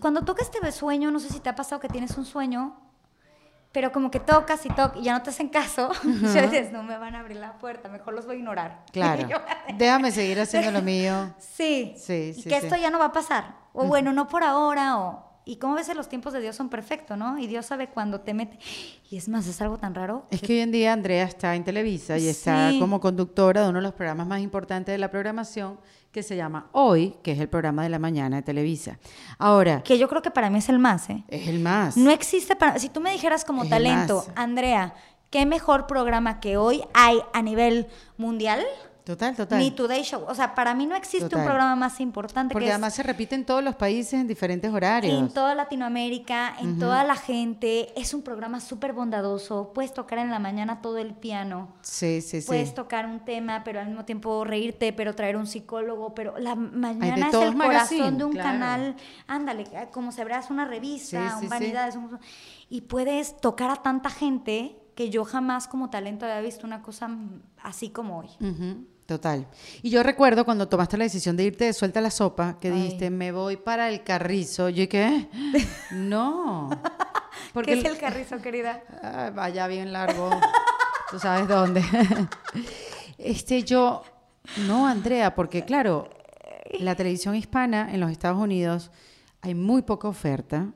[0.00, 2.76] cuando toca este sueño, no sé si te ha pasado que tienes un sueño
[3.74, 5.90] pero como que tocas y tocas y ya no te hacen caso,
[6.32, 8.84] ya dices, no me van a abrir la puerta, mejor los voy a ignorar.
[8.92, 9.26] Claro.
[9.76, 11.34] Déjame seguir haciendo lo mío.
[11.38, 11.94] Sí.
[11.96, 12.42] Sí, sí.
[12.44, 13.56] Y que esto ya no va a pasar.
[13.72, 15.33] O bueno, no por ahora, o...
[15.46, 17.38] Y como ves, los tiempos de Dios son perfectos, ¿no?
[17.38, 18.58] Y Dios sabe cuándo te mete.
[19.10, 20.26] Y es más, es algo tan raro.
[20.30, 23.78] Es que, hoy en día Andrea está en Televisa y está como conductora de uno
[23.78, 25.78] de los programas más importantes de la programación
[26.12, 28.98] que se llama Hoy, que es el programa de la mañana de Televisa.
[29.38, 29.82] Ahora.
[29.82, 31.24] Que yo creo que para mí es el más, ¿eh?
[31.28, 31.96] Es el más.
[31.96, 32.78] No existe para.
[32.78, 34.94] Si tú me dijeras como talento, Andrea,
[35.28, 38.64] ¿qué mejor programa que hoy hay a nivel mundial?
[39.04, 39.58] Total, total.
[39.58, 40.24] Ni Today Show.
[40.26, 43.44] O sea, para mí no existe un programa más importante Porque además se repite en
[43.44, 45.18] todos los países en diferentes horarios.
[45.18, 47.92] En toda Latinoamérica, en toda la gente.
[48.00, 49.72] Es un programa súper bondadoso.
[49.74, 51.68] Puedes tocar en la mañana todo el piano.
[51.82, 52.46] Sí, sí, sí.
[52.46, 56.14] Puedes tocar un tema, pero al mismo tiempo reírte, pero traer un psicólogo.
[56.14, 58.96] Pero la mañana es el corazón de un canal.
[59.26, 61.98] Ándale, como se verás una revista, un vanidades.
[62.70, 67.10] y puedes tocar a tanta gente que yo jamás como talento había visto una cosa
[67.62, 68.28] así como hoy.
[69.06, 69.46] Total.
[69.82, 73.10] Y yo recuerdo cuando tomaste la decisión de irte de suelta la sopa, que dijiste,
[73.10, 74.70] me voy para el carrizo.
[74.70, 75.28] Yo ¿qué?
[75.92, 76.70] no.
[77.52, 78.82] Porque ¿Qué es el carrizo, querida?
[79.02, 80.30] Ah, vaya bien largo.
[81.10, 81.84] Tú sabes dónde.
[83.18, 84.02] este, yo,
[84.66, 86.08] no, Andrea, porque claro,
[86.78, 88.90] la televisión hispana en los Estados Unidos
[89.42, 90.72] hay muy poca oferta.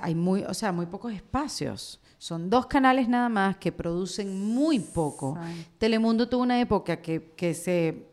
[0.00, 2.00] Hay muy, o sea, muy pocos espacios.
[2.20, 5.38] Son dos canales nada más que producen muy poco.
[5.78, 8.10] Telemundo tuvo una época que, que se,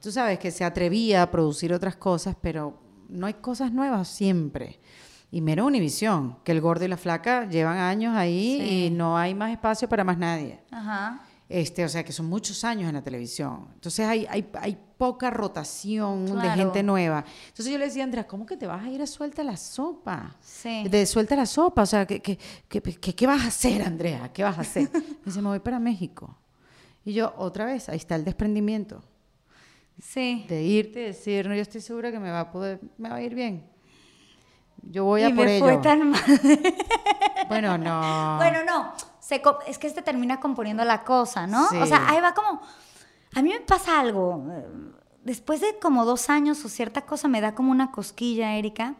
[0.00, 2.80] tú sabes, que se atrevía a producir otras cosas, pero
[3.10, 4.80] no hay cosas nuevas siempre.
[5.30, 9.34] Y mero Univisión, que el gordo y la flaca llevan años ahí y no hay
[9.34, 10.62] más espacio para más nadie.
[10.70, 11.20] Ajá.
[11.46, 13.68] Este, o sea, que son muchos años en la televisión.
[13.74, 17.26] Entonces hay, hay, hay poca rotación de gente nueva.
[17.48, 20.34] Entonces yo le decía, Andrea, ¿cómo que te vas a ir a suelta la sopa?
[20.40, 20.88] Sí.
[20.88, 22.38] De suelta la sopa, o sea, ¿qué, qué,
[22.68, 24.32] qué, qué vas a hacer, Andrea?
[24.32, 24.88] ¿Qué vas a hacer?
[24.94, 26.34] Me dice, me voy para México.
[27.04, 29.02] Y yo, otra vez, ahí está el desprendimiento.
[30.00, 30.46] Sí.
[30.48, 33.16] De irte y decir, no, yo estoy segura que me va a poder, me va
[33.16, 33.62] a ir bien.
[34.80, 36.22] Yo voy a por me fue tan mal.
[37.50, 38.36] bueno, no.
[38.38, 38.94] Bueno, no.
[39.66, 41.66] es que este termina componiendo la cosa, ¿no?
[41.66, 42.62] O sea, ahí va como.
[43.34, 44.44] A mí me pasa algo.
[45.24, 48.96] Después de como dos años o cierta cosa me da como una cosquilla, Erika.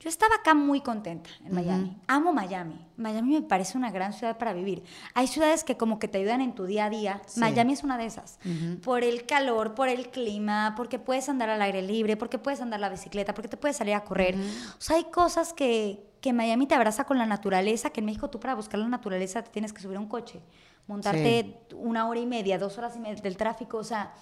[0.00, 1.94] Yo estaba acá muy contenta en Miami.
[2.06, 2.80] Amo Miami.
[2.96, 4.82] Miami me parece una gran ciudad para vivir.
[5.12, 7.20] Hay ciudades que como que te ayudan en tu día a día.
[7.36, 8.38] Miami es una de esas.
[8.82, 12.80] Por el calor, por el clima, porque puedes andar al aire libre, porque puedes andar
[12.80, 14.36] la bicicleta, porque te puedes salir a correr.
[14.36, 18.30] O sea, hay cosas que, que Miami te abraza con la naturaleza, que en México
[18.30, 20.40] tú para buscar la naturaleza te tienes que subir a un coche,
[20.86, 24.12] montarte una hora y media, dos horas y media del tráfico, o sea...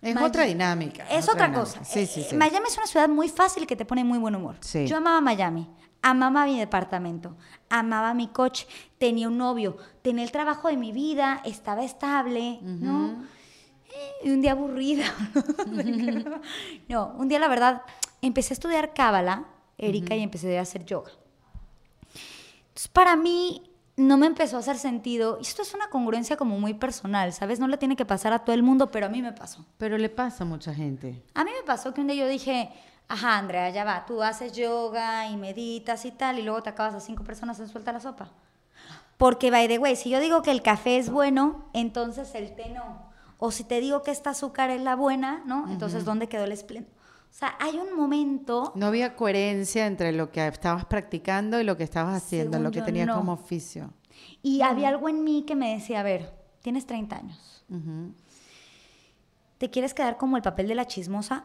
[0.00, 1.04] Es otra dinámica.
[1.10, 1.84] Es otra, cosa.
[1.84, 2.36] Sí, sí, sí.
[2.36, 4.56] Miami es una ciudad muy fácil que te pone muy buen humor.
[4.86, 5.68] Yo amaba Miami,
[6.02, 7.36] amaba mi departamento,
[7.68, 8.66] amaba mi coche,
[8.98, 13.24] tenía un novio, tenía el trabajo de mi vida, estaba estable, ¿no?
[14.22, 15.04] Y un día aburrida.
[16.88, 17.82] no, un día la verdad
[18.22, 21.10] empecé a estudiar cábala, Erika, y empecé a hacer yoga.
[22.68, 25.38] Entonces, para mí no me empezó a hacer sentido.
[25.40, 27.58] Y esto es una congruencia como muy personal, ¿sabes?
[27.58, 29.66] No le tiene que pasar a todo el mundo, pero a mí me pasó.
[29.76, 31.20] Pero le pasa a mucha gente.
[31.34, 32.70] A mí me pasó que un día yo dije,
[33.08, 36.94] ajá, Andrea, ya va, tú haces yoga y meditas y tal, y luego te acabas
[36.94, 38.30] a cinco personas en suelta la sopa.
[39.16, 42.70] Porque, by the way, si yo digo que el café es bueno, entonces el té
[42.70, 43.10] no.
[43.38, 45.68] O si te digo que esta azúcar es la buena, ¿no?
[45.72, 46.92] Entonces, ¿dónde quedó el esplendor?
[47.30, 48.72] O sea, hay un momento...
[48.74, 52.82] No había coherencia entre lo que estabas practicando y lo que estabas haciendo, lo que
[52.82, 53.90] tenías como oficio.
[54.42, 57.64] Y había algo en mí que me decía, a ver, tienes 30 años.
[59.58, 61.44] ¿Te quieres quedar como el papel de la chismosa?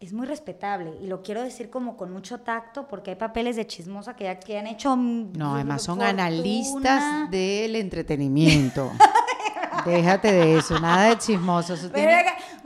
[0.00, 3.66] Es muy respetable y lo quiero decir como con mucho tacto porque hay papeles de
[3.66, 4.96] chismosa que ya que han hecho...
[4.96, 8.90] No, además son analistas del entretenimiento.
[9.84, 11.74] Déjate de eso, nada de chismoso.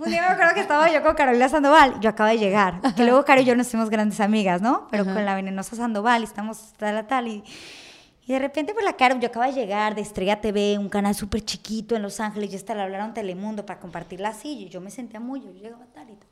[0.04, 3.04] Un día me acuerdo que estaba yo con Carolina Sandoval, yo acabo de llegar, que
[3.04, 4.86] luego Caro y yo nos hicimos grandes amigas, ¿no?
[4.90, 7.42] Pero con la venenosa Sandoval y estamos tal a tal y,
[8.26, 11.14] y de repente por la cara, yo acabo de llegar de Estrella TV, un canal
[11.14, 14.68] súper chiquito en Los Ángeles, y hasta le hablaron Telemundo para compartir la silla y
[14.68, 16.28] yo me sentía muy, yo llegaba tal y tal.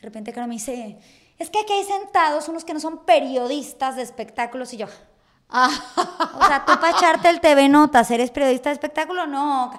[0.00, 0.98] De repente Caro me dice,
[1.38, 4.86] es que aquí hay sentados unos que no son periodistas de espectáculos y yo...
[5.50, 5.70] Ah.
[6.40, 9.26] O sea, tú para echarte el TV Notas, ¿eres periodista de espectáculo?
[9.26, 9.78] No.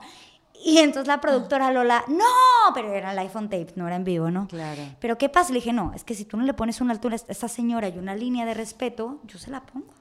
[0.66, 4.32] Y entonces la productora Lola, no, pero era el iPhone tape, no era en vivo,
[4.32, 4.48] ¿no?
[4.48, 4.82] Claro.
[5.00, 5.50] Pero ¿qué pasa?
[5.54, 7.88] Le dije, no, es que si tú no le pones una altura a esta señora
[7.88, 9.94] y una línea de respeto, yo se la pongo.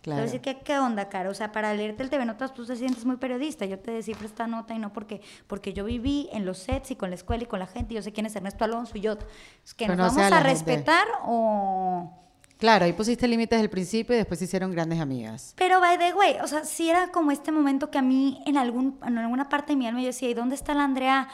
[0.00, 0.22] Claro.
[0.22, 1.28] decir, ¿qué, ¿qué onda, cara?
[1.28, 3.66] O sea, para leerte el TV Notas tú te sientes muy periodista.
[3.66, 6.96] Yo te descifro esta nota y no porque, porque yo viví en los sets y
[6.96, 7.94] con la escuela y con la gente.
[7.94, 9.18] yo sé quién es Ernesto Alonso y yo.
[9.62, 12.27] Es que nos vamos a respetar o
[12.58, 15.54] Claro, ahí pusiste límites desde el principio y después se hicieron grandes amigas.
[15.56, 18.56] Pero by the way, o sea, sí era como este momento que a mí en,
[18.56, 21.28] algún, en alguna parte de mi alma yo decía, ¿y dónde está la Andrea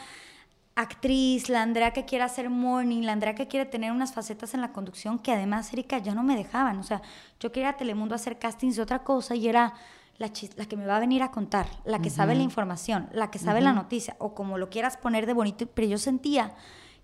[0.76, 4.60] actriz, la Andrea que quiere hacer morning, la Andrea que quiere tener unas facetas en
[4.60, 6.78] la conducción que además, Erika, ya no me dejaban.
[6.78, 7.00] O sea,
[7.40, 9.74] yo quería a Telemundo hacer castings de otra cosa y era
[10.18, 13.30] la, la que me va a venir a contar, la que sabe la información, la
[13.30, 16.54] que sabe la noticia, o como lo quieras poner de bonito, pero yo sentía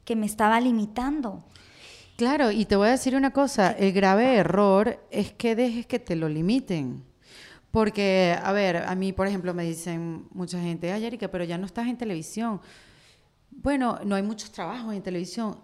[0.05, 1.45] que me estaba limitando.
[2.21, 5.99] Claro, y te voy a decir una cosa, el grave error es que dejes que
[5.99, 7.03] te lo limiten.
[7.71, 11.57] Porque, a ver, a mí, por ejemplo, me dicen mucha gente, ay, Erika, pero ya
[11.57, 12.61] no estás en televisión.
[13.51, 15.61] Bueno, no hay muchos trabajos en televisión.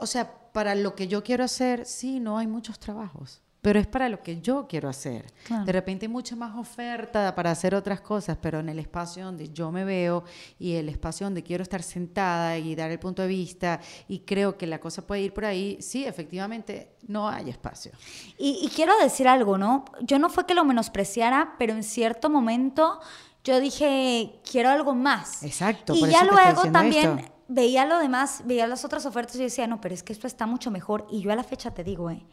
[0.00, 3.86] O sea, para lo que yo quiero hacer, sí, no hay muchos trabajos pero es
[3.86, 5.32] para lo que yo quiero hacer.
[5.64, 9.48] De repente hay mucha más oferta para hacer otras cosas, pero en el espacio donde
[9.54, 10.22] yo me veo
[10.58, 14.58] y el espacio donde quiero estar sentada y dar el punto de vista y creo
[14.58, 17.92] que la cosa puede ir por ahí, sí, efectivamente no hay espacio.
[18.36, 19.86] Y, quiero decir algo, ¿no?
[20.02, 23.00] Yo no fue que lo menospreciara, pero en cierto momento
[23.44, 25.42] yo dije, quiero algo más.
[25.42, 25.94] Exacto.
[25.94, 27.30] Y ya luego también...
[27.46, 30.46] Veía lo demás, veía las otras ofertas y decía, no, pero es que esto está
[30.46, 31.06] mucho mejor.
[31.10, 32.24] Y yo a la fecha te digo, eh,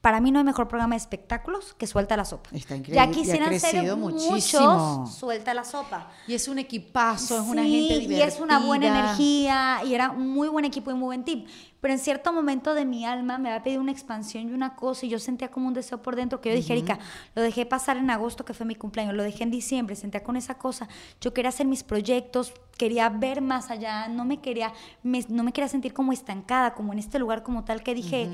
[0.00, 2.48] para mí no hay mejor programa de espectáculos que Suelta la Sopa.
[2.52, 2.94] Está increíble.
[2.94, 5.06] Ya quisieran ser muchísimo.
[5.06, 6.10] Suelta la Sopa.
[6.26, 8.18] Y es un equipazo, es una gente divertida.
[8.18, 11.44] y es una buena energía, y era un muy buen equipo y muy buen team.
[11.80, 15.04] Pero en cierto momento de mi alma me había pedido una expansión y una cosa,
[15.04, 16.98] y yo sentía como un deseo por dentro, que yo dije, Erika,
[17.34, 20.36] lo dejé pasar en agosto, que fue mi cumpleaños, lo dejé en diciembre, sentía con
[20.36, 20.88] esa cosa.
[21.20, 25.68] Yo quería hacer mis proyectos, quería ver más allá, no me quería, no me quería
[25.68, 28.28] sentir como estancada, como en este lugar como tal, que dije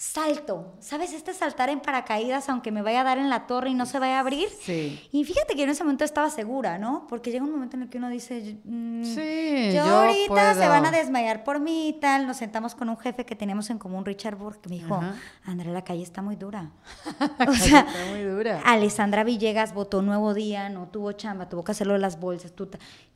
[0.00, 0.72] salto.
[0.80, 1.12] ¿Sabes?
[1.12, 3.98] Este saltar en paracaídas, aunque me vaya a dar en la torre y no se
[3.98, 4.48] vaya a abrir.
[4.62, 5.06] Sí.
[5.12, 7.06] Y fíjate que yo en ese momento estaba segura, ¿no?
[7.06, 10.86] Porque llega un momento en el que uno dice, mm, sí, yo, ahorita se van
[10.86, 12.26] a desmayar por mí y tal.
[12.26, 14.98] Nos sentamos con un jefe que teníamos en común, Richard Burke, que me dijo,
[15.44, 16.70] Andrea, la calle está muy dura.
[17.46, 18.62] o sea, está muy dura.
[18.64, 22.54] Alessandra Villegas votó Nuevo Día, no tuvo chamba, tuvo que hacerlo de las bolsas.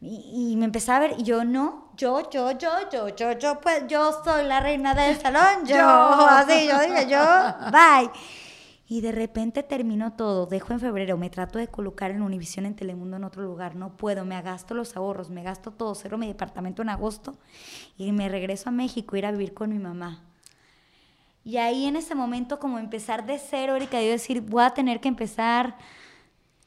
[0.02, 3.60] Y, y me empezaba a ver, y yo, no, yo, yo, yo, yo, yo, yo,
[3.60, 7.18] pues yo soy la reina del salón, yo, así, yo dije, yo,
[7.70, 8.10] bye.
[8.86, 12.74] Y de repente termino todo, dejo en febrero, me trato de colocar en Univisión en
[12.74, 16.26] Telemundo en otro lugar, no puedo, me gasto los ahorros, me gasto todo, cero mi
[16.26, 17.34] departamento en agosto
[17.96, 20.22] y me regreso a México a ir a vivir con mi mamá.
[21.44, 25.00] Y ahí en ese momento como empezar de cero, Erika, yo decir, voy a tener
[25.00, 25.76] que empezar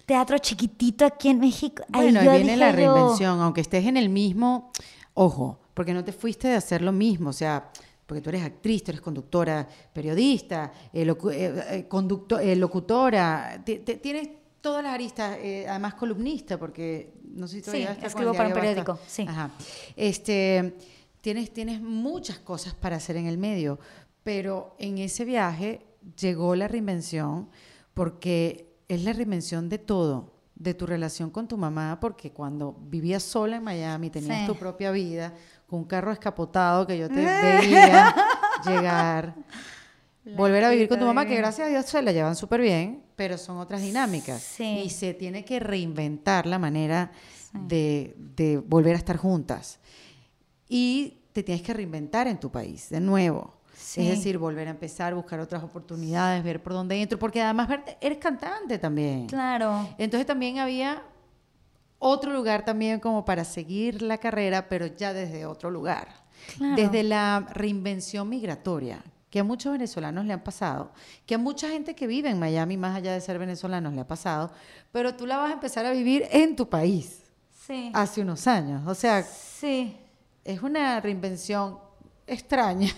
[0.07, 1.83] teatro chiquitito aquí en México.
[1.89, 4.71] Bueno, ahí, viene la reinvención, aunque estés en el mismo,
[5.19, 7.71] Ojo, porque no te fuiste de hacer lo mismo, o sea,
[8.05, 11.01] porque tú eres actriz, tú eres conductora, periodista, eh,
[11.31, 14.29] eh, eh, locutora, tienes
[14.61, 18.99] todas las aristas, además columnista, porque no sé si todavía sí, escribo para un periódico,
[19.07, 19.25] sí.
[19.27, 19.49] Ajá.
[19.95, 20.77] Este,
[21.19, 23.79] tienes, tienes muchas cosas para hacer en el medio,
[24.21, 25.81] pero en ese viaje
[26.15, 27.49] llegó la reinvención
[27.95, 33.23] porque es la reinvención de todo de tu relación con tu mamá, porque cuando vivías
[33.23, 35.33] sola en Miami, tenías tu propia vida,
[35.67, 38.15] con un carro escapotado que yo te veía
[38.65, 39.35] llegar,
[40.35, 43.03] volver a vivir con tu mamá, que gracias a Dios se la llevan súper bien,
[43.15, 44.41] pero son otras dinámicas.
[44.59, 47.11] Y se tiene que reinventar la manera
[47.53, 49.79] de, de volver a estar juntas.
[50.67, 53.56] Y te tienes que reinventar en tu país, de nuevo.
[53.95, 57.69] Es decir, volver a empezar, buscar otras oportunidades, ver por dónde entro, porque además
[58.01, 59.27] eres cantante también.
[59.27, 59.87] Claro.
[59.97, 61.03] Entonces también había
[61.99, 66.07] otro lugar también como para seguir la carrera, pero ya desde otro lugar.
[66.75, 70.91] Desde la reinvención migratoria, que a muchos venezolanos le han pasado,
[71.25, 74.07] que a mucha gente que vive en Miami, más allá de ser venezolanos, le ha
[74.07, 74.51] pasado,
[74.91, 77.23] pero tú la vas a empezar a vivir en tu país.
[77.65, 77.91] Sí.
[77.93, 78.87] Hace unos años.
[78.87, 79.97] O sea, sí.
[80.45, 81.86] es una reinvención
[82.27, 82.89] extraña,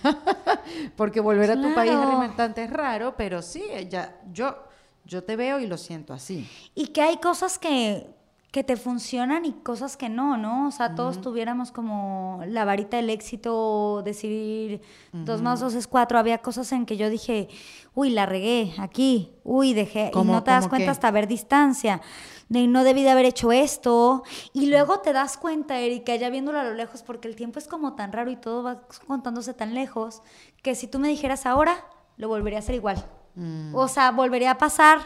[0.97, 4.57] porque volver a tu país reinventante es raro, pero sí, ya, yo,
[5.05, 6.49] yo te veo y lo siento así.
[6.75, 8.07] Y que hay cosas que
[8.51, 10.67] que te funcionan y cosas que no, ¿no?
[10.67, 14.81] O sea, todos tuviéramos como la varita del éxito, decir
[15.13, 16.17] dos más dos es cuatro.
[16.17, 17.47] Había cosas en que yo dije,
[17.93, 22.01] uy, la regué aquí, uy, dejé, y no te das cuenta hasta ver distancia,
[22.47, 24.23] de no debí de haber hecho esto.
[24.51, 27.67] Y luego te das cuenta, Erika, ya viéndolo a lo lejos, porque el tiempo es
[27.67, 30.23] como tan raro y todo va contándose tan lejos,
[30.63, 31.85] que si tú me dijeras ahora,
[32.17, 33.05] lo volvería a hacer igual.
[33.35, 33.75] Mm.
[33.75, 35.01] O sea, volvería a pasar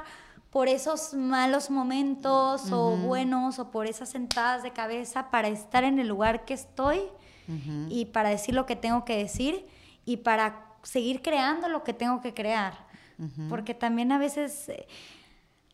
[0.53, 5.97] por esos malos momentos o buenos o por esas sentadas de cabeza para estar en
[5.97, 7.01] el lugar que estoy
[7.89, 9.65] y para decir lo que tengo que decir
[10.05, 12.85] y para seguir creando lo que tengo que crear.
[13.49, 14.69] Porque también a veces...
[14.69, 14.87] Eh,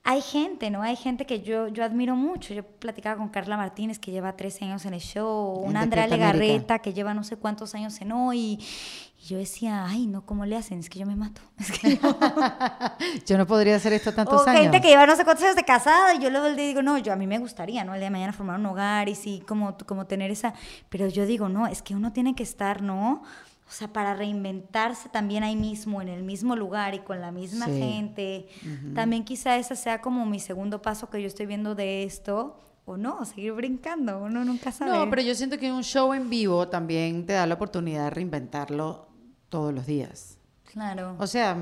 [0.01, 0.81] hay gente, ¿no?
[0.81, 2.53] Hay gente que yo, yo admiro mucho.
[2.53, 6.79] Yo platicaba con Carla Martínez, que lleva 13 años en el show, una Andrea Legarreta,
[6.79, 8.59] que lleva no sé cuántos años en hoy.
[9.21, 10.79] Y yo decía, ay, no, ¿cómo le hacen?
[10.79, 11.41] Es que yo me mato.
[13.25, 13.37] yo...
[13.37, 16.15] no podría hacer esto tantos o gente que lleva no sé cuántos años de casada
[16.15, 17.93] y yo luego le digo, no, yo a mí me gustaría, ¿no?
[17.93, 20.53] El día de mañana formar un hogar y sí, como, como tener esa...
[20.87, 23.23] Pero yo digo, no, es que uno tiene que estar, ¿no?
[23.67, 27.65] O sea, para reinventarse también ahí mismo, en el mismo lugar y con la misma
[27.67, 28.47] gente.
[28.95, 32.57] También quizá ese sea como mi segundo paso que yo estoy viendo de esto.
[32.85, 34.89] O no, seguir brincando, uno nunca sabe.
[34.89, 38.09] No, pero yo siento que un show en vivo también te da la oportunidad de
[38.09, 39.08] reinventarlo
[39.49, 40.37] todos los días.
[40.71, 41.15] Claro.
[41.19, 41.57] O sea,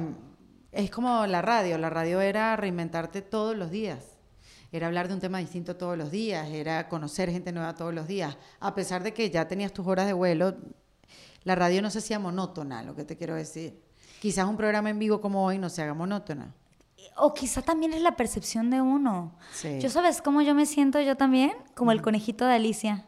[0.71, 1.77] es como la radio.
[1.77, 4.17] La radio era reinventarte todos los días
[4.71, 8.07] era hablar de un tema distinto todos los días, era conocer gente nueva todos los
[8.07, 8.37] días.
[8.59, 10.55] A pesar de que ya tenías tus horas de vuelo,
[11.43, 13.81] la radio no se hacía monótona, lo que te quiero decir.
[14.21, 16.53] Quizás un programa en vivo como hoy no se haga monótona.
[17.15, 19.35] O quizá también es la percepción de uno.
[19.79, 23.05] Yo sabes cómo yo me siento yo también, como el conejito de Alicia.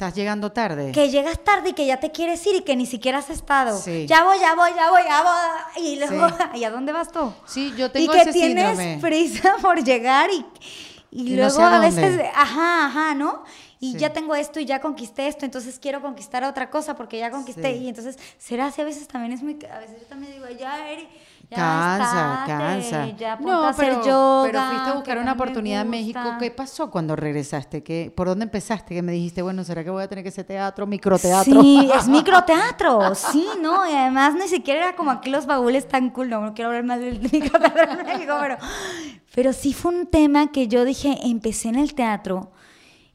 [0.00, 0.92] Estás llegando tarde.
[0.92, 3.78] Que llegas tarde y que ya te quieres ir y que ni siquiera has estado.
[4.06, 5.84] Ya voy, ya voy, ya voy, ya voy.
[5.86, 7.30] Y luego, ¿y a dónde vas tú?
[7.44, 10.42] Sí, yo tengo y que tienes prisa por llegar y,
[11.10, 13.44] y, luego a, veces, ajá, ajá, ¿no?
[13.78, 17.30] y ya tengo esto y ya conquisté esto, entonces quiero conquistar otra cosa porque ya
[17.30, 17.76] conquisté.
[17.76, 19.58] Y entonces, será así a veces también es muy.
[19.70, 21.08] A veces yo también digo, ya, Eri.
[21.50, 23.06] Ya cansa, cansa.
[23.16, 26.20] Ya no, a hacer yoga, pero fuiste a buscar una oportunidad en México.
[26.38, 27.82] ¿Qué pasó cuando regresaste?
[27.82, 28.94] ¿Qué, ¿Por dónde empezaste?
[28.94, 31.60] Que me dijiste, bueno, ¿será que voy a tener que hacer teatro, microteatro?
[31.60, 33.88] Sí, es microteatro, sí, ¿no?
[33.90, 36.84] Y además ni siquiera era como aquí los baúles tan cool, no, no quiero hablar
[36.84, 38.56] más del microteatro en México, pero,
[39.34, 42.52] pero sí fue un tema que yo dije, empecé en el teatro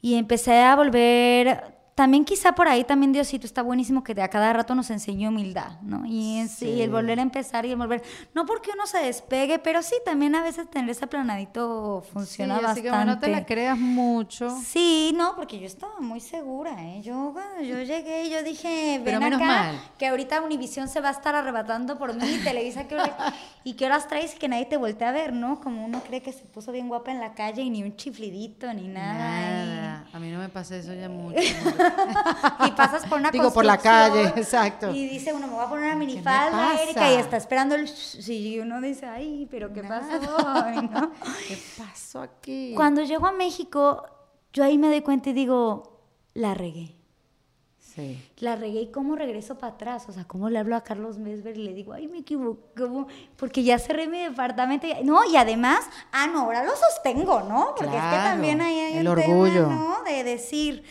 [0.01, 4.51] y empecé a volver también quizá por ahí también Diosito está buenísimo que a cada
[4.51, 6.05] rato nos enseñó humildad, ¿no?
[6.05, 8.03] Y, el volver a empezar y el volver,
[8.33, 12.65] no porque uno se despegue, pero sí, también a veces tener ese planadito funciona sí,
[12.65, 12.99] así bastante.
[12.99, 14.49] que no te la creas mucho.
[14.61, 17.01] Sí, no, porque yo estaba muy segura, ¿eh?
[17.01, 21.33] Yo, yo llegué y yo dije, ven acá, que ahorita Univisión se va a estar
[21.33, 22.97] arrebatando por mí, Televisa, que
[23.63, 25.61] y qué horas traes y que nadie te voltee a ver, ¿no?
[25.61, 28.73] Como uno cree que se puso bien guapa en la calle y ni un chiflidito,
[28.73, 29.65] ni nada.
[29.65, 31.39] Nada, a mí no me pasa eso ya mucho.
[32.67, 34.91] Y pasas por una Digo, por la calle, exacto.
[34.91, 37.87] Y dice uno, me voy a poner una minifalda, Erika, y está esperando el...
[37.87, 40.19] Sí, uno dice, ay, pero ¿qué pasó?
[41.47, 42.73] ¿Qué pasó aquí?
[42.75, 44.05] Cuando llego a México,
[44.53, 46.01] yo ahí me doy cuenta y digo,
[46.33, 46.95] la regué.
[47.95, 48.21] Sí.
[48.39, 51.57] La regué y cómo regreso para atrás, o sea, cómo le hablo a Carlos Mesver
[51.57, 52.83] y le digo, ay, me equivoqué,
[53.37, 54.85] porque ya cerré mi departamento.
[55.05, 55.79] No, y además,
[56.11, 57.73] ah, no, ahora lo sostengo, ¿no?
[57.77, 59.63] Porque es que también hay, hay el orgullo.
[59.63, 60.03] Tema, ¿no?
[60.03, 60.83] De decir,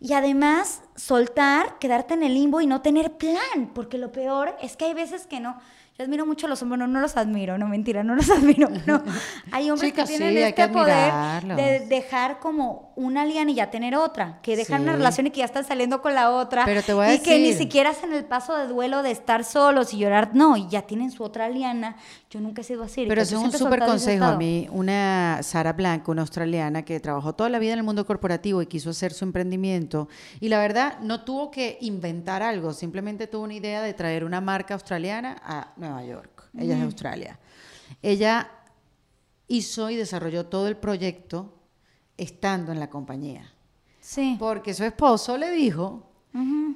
[0.00, 4.76] y además, soltar, quedarte en el limbo y no tener plan, porque lo peor es
[4.76, 5.58] que hay veces que no.
[5.98, 8.68] Yo admiro mucho a los hombres, no, no los admiro, no mentira, no los admiro.
[8.86, 9.02] No.
[9.50, 11.12] Hay hombres que tienen este poder
[11.56, 15.38] de dejar como una liana y ya tener otra, que dejan una relación y que
[15.38, 16.64] ya están saliendo con la otra.
[16.64, 19.44] Pero te voy a y que ni siquiera hacen el paso de duelo de estar
[19.44, 21.96] solos y llorar, no, y ya tienen su otra liana.
[22.28, 23.04] Yo nunca he sido así.
[23.06, 24.66] Pero es un súper consejo a mí.
[24.72, 28.66] Una Sara Blanco, una australiana que trabajó toda la vida en el mundo corporativo y
[28.66, 30.08] quiso hacer su emprendimiento.
[30.40, 34.40] Y la verdad, no tuvo que inventar algo, simplemente tuvo una idea de traer una
[34.40, 36.50] marca australiana a Nueva York.
[36.58, 37.38] Ella es de Australia.
[38.02, 38.50] Ella
[39.46, 41.57] hizo y desarrolló todo el proyecto
[42.18, 43.50] estando en la compañía.
[44.00, 44.36] Sí.
[44.38, 46.04] Porque su esposo le dijo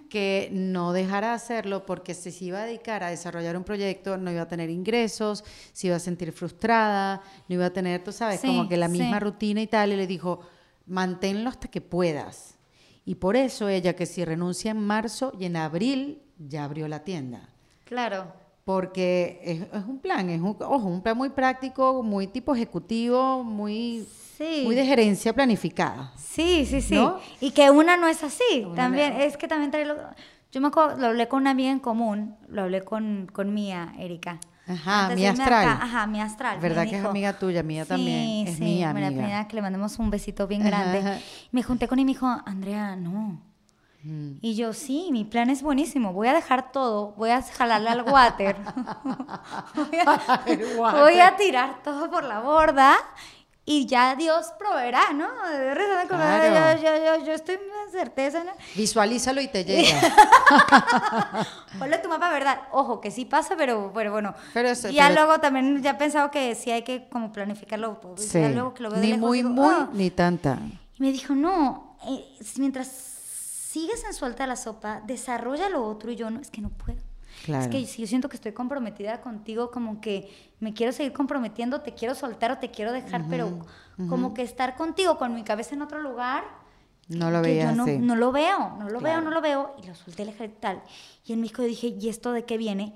[0.08, 4.16] que no dejara de hacerlo porque si se iba a dedicar a desarrollar un proyecto
[4.16, 8.12] no iba a tener ingresos, se iba a sentir frustrada, no iba a tener, tú
[8.12, 10.40] sabes, como que la misma rutina y tal, y le dijo,
[10.86, 12.58] manténlo hasta que puedas.
[13.04, 17.04] Y por eso ella que si renuncia en marzo y en abril ya abrió la
[17.04, 17.48] tienda.
[17.84, 18.32] Claro.
[18.64, 24.06] Porque es, un plan, es un, ojo, un plan muy práctico, muy tipo ejecutivo, muy,
[24.64, 26.12] muy de gerencia planificada.
[26.16, 26.98] Sí, sí, sí.
[27.40, 28.66] Y que una no es así.
[28.74, 29.96] también, es que también trae lo,
[30.50, 33.94] Yo me acuerdo, lo hablé con una amiga en común, lo hablé con, con Mía,
[33.98, 34.38] Erika.
[34.66, 35.68] Ajá, mi astral.
[35.68, 36.58] ajá, mi astral.
[36.60, 37.62] ¿Verdad que es amiga tuya?
[37.62, 38.46] Mía también.
[38.46, 39.48] Es sí, mi amiga.
[39.48, 41.20] que le mandemos un besito bien grande.
[41.50, 43.40] Me junté con él y me dijo, Andrea, no.
[44.04, 44.38] Mm.
[44.40, 46.12] Y yo, sí, mi plan es buenísimo.
[46.12, 47.12] Voy a dejar todo.
[47.16, 48.56] Voy a jalarle al water.
[50.76, 52.96] voy, a, tirar todo por la borda
[53.64, 55.28] y ya Dios proveerá, ¿no?
[56.08, 56.82] Claro.
[56.82, 58.42] Yo, yo, yo, yo, estoy en certeza.
[58.42, 58.50] ¿no?
[58.74, 60.00] Visualízalo y te llega.
[61.78, 62.62] Ponle tu mapa, ¿verdad?
[62.72, 64.34] Ojo, que sí pasa, pero, pero bueno.
[64.52, 68.00] Pero y ya luego también ya he pensado que sí hay que como planificarlo.
[68.00, 68.40] Pues, sí.
[68.52, 69.88] luego que lo veo ni muy, muy, ah".
[69.92, 70.58] ni tanta.
[70.98, 72.24] Y me dijo, no, eh,
[72.56, 76.70] mientras sigues en suelta la sopa, desarrolla lo otro y yo no, es que no
[76.70, 76.98] puedo.
[77.48, 80.30] Es que si yo siento que estoy comprometida contigo, como que
[80.60, 83.66] me quiero seguir comprometiendo, te quiero soltar o te quiero dejar, pero
[84.08, 86.44] como que estar contigo con mi cabeza en otro lugar.
[87.08, 89.74] No lo veía no, no, lo veo, no lo veo, no lo veo.
[89.82, 90.82] Y lo solté, le tal.
[91.26, 92.94] Y en México yo dije, ¿y esto de qué viene?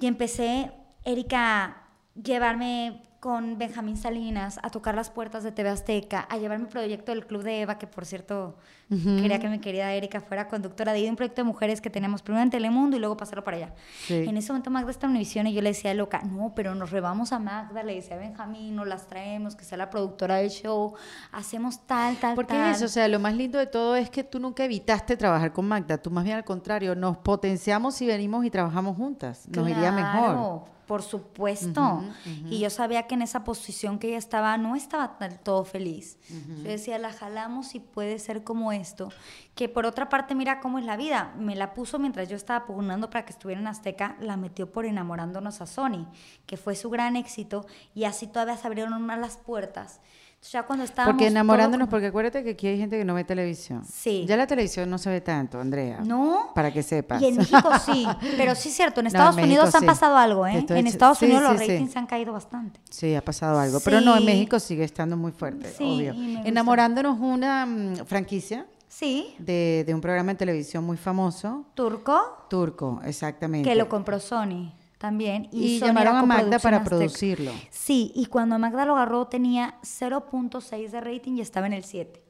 [0.00, 0.72] Y empecé,
[1.04, 1.81] Erika,
[2.14, 7.12] llevarme con Benjamín Salinas a tocar las puertas de TV Azteca, a llevar mi proyecto
[7.12, 8.56] del Club de Eva, que por cierto
[8.88, 12.42] quería que mi querida Erika fuera conductora de un proyecto de mujeres que tenemos primero
[12.42, 13.74] en Telemundo y luego pasarlo para allá.
[14.08, 16.90] En ese momento Magda está en Univisión y yo le decía loca, no, pero nos
[16.90, 20.50] rebamos a Magda, le decía a Benjamín, nos las traemos, que sea la productora del
[20.50, 20.94] show,
[21.30, 22.72] hacemos tal, tal, Porque tal.
[22.72, 25.68] eso, o sea, lo más lindo de todo es que tú nunca evitaste trabajar con
[25.68, 29.92] Magda, tú más bien al contrario, nos potenciamos y venimos y trabajamos juntas, nos iría
[29.92, 30.72] mejor.
[30.92, 32.04] Por supuesto.
[32.50, 36.18] Y yo sabía que en esa posición que ella estaba, no estaba del todo feliz.
[36.28, 39.08] Yo decía, la jalamos y puede ser como esto.
[39.54, 41.32] Que por otra parte, mira cómo es la vida.
[41.38, 44.84] Me la puso mientras yo estaba pugnando para que estuviera en Azteca, la metió por
[44.84, 46.08] enamorándonos a Sony,
[46.44, 47.64] que fue su gran éxito.
[47.94, 50.02] Y así todavía se abrieron unas las puertas.
[50.50, 51.14] Ya cuando estábamos...
[51.14, 53.84] Porque enamorándonos, porque acuérdate que aquí hay gente que no ve televisión.
[53.84, 54.24] Sí.
[54.26, 56.00] Ya la televisión no se ve tanto, Andrea.
[56.04, 56.50] No.
[56.54, 57.22] Para que sepas.
[57.22, 60.64] Y en México sí, pero sí es cierto, en Estados Unidos han pasado algo, ¿eh?
[60.68, 62.80] en Estados Unidos los ratings han caído bastante.
[62.90, 66.12] Sí, ha pasado algo, pero no, en México sigue estando muy fuerte, obvio.
[66.44, 68.66] Enamorándonos una mm, franquicia.
[68.88, 69.34] Sí.
[69.38, 71.64] De, de un programa de televisión muy famoso.
[71.72, 72.44] ¿Turco?
[72.50, 73.66] Turco, exactamente.
[73.66, 74.70] Que lo compró Sony
[75.02, 75.48] también.
[75.50, 77.50] Y, llamaron a Magda para producirlo.
[77.70, 82.22] Sí, y cuando Magda lo agarró tenía 0.6 de rating y estaba en el 7.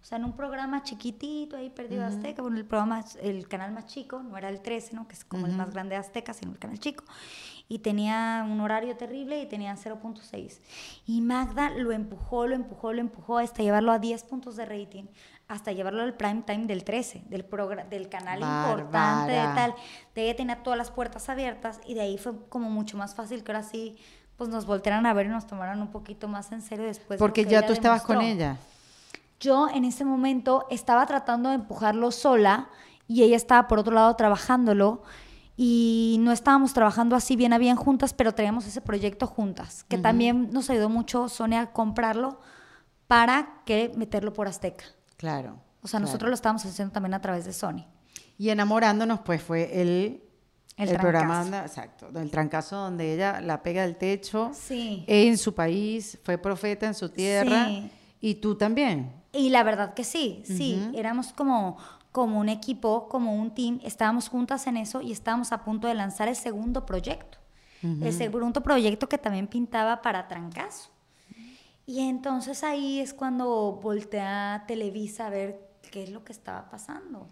[0.00, 3.86] O sea, en un programa chiquitito ahí perdido Azteca, bueno, el programa, el canal más
[3.86, 5.08] chico, no era el 13, ¿no?
[5.08, 7.02] Que es como el más grande de Azteca, sino el canal chico.
[7.68, 10.60] Y tenía un horario terrible y tenía 0.6.
[11.06, 15.04] Y Magda lo empujó, lo empujó, lo empujó hasta llevarlo a 10 puntos de rating
[15.50, 17.44] hasta llevarlo al prime time del 13, del,
[17.90, 19.74] del canal importante, de tal.
[20.14, 23.50] De tenía todas las puertas abiertas y de ahí fue como mucho más fácil que
[23.50, 23.96] ahora sí
[24.36, 27.18] pues nos voltearan a ver y nos tomaran un poquito más en serio después.
[27.18, 28.58] Porque ya tú estabas con ella.
[29.40, 32.68] Yo en ese momento estaba tratando de empujarlo sola
[33.08, 35.02] y ella estaba por otro lado trabajándolo
[35.56, 39.98] y no estábamos trabajando así bien a bien juntas, pero teníamos ese proyecto juntas, que
[39.98, 42.40] también nos ayudó mucho Sonia a comprarlo
[43.08, 44.84] para que meterlo por Azteca.
[45.20, 45.60] Claro.
[45.82, 47.84] O sea, nosotros lo estábamos haciendo también a través de Sony.
[48.38, 50.22] Y enamorándonos, pues fue el,
[50.78, 55.04] el, programa, exacto, el trancazo donde ella la pega del techo sí.
[55.06, 57.68] en su país, fue profeta en su tierra.
[58.18, 59.12] Y tú también.
[59.32, 61.76] Y la verdad que sí, sí, éramos como,
[62.12, 65.92] como un equipo, como un team, estábamos juntas en eso y estábamos a punto de
[65.92, 67.36] lanzar el segundo proyecto.
[67.82, 70.88] El segundo proyecto que también pintaba para trancazo.
[71.90, 75.58] Y entonces ahí es cuando voltea Televisa a ver
[75.90, 77.26] qué es lo que estaba pasando.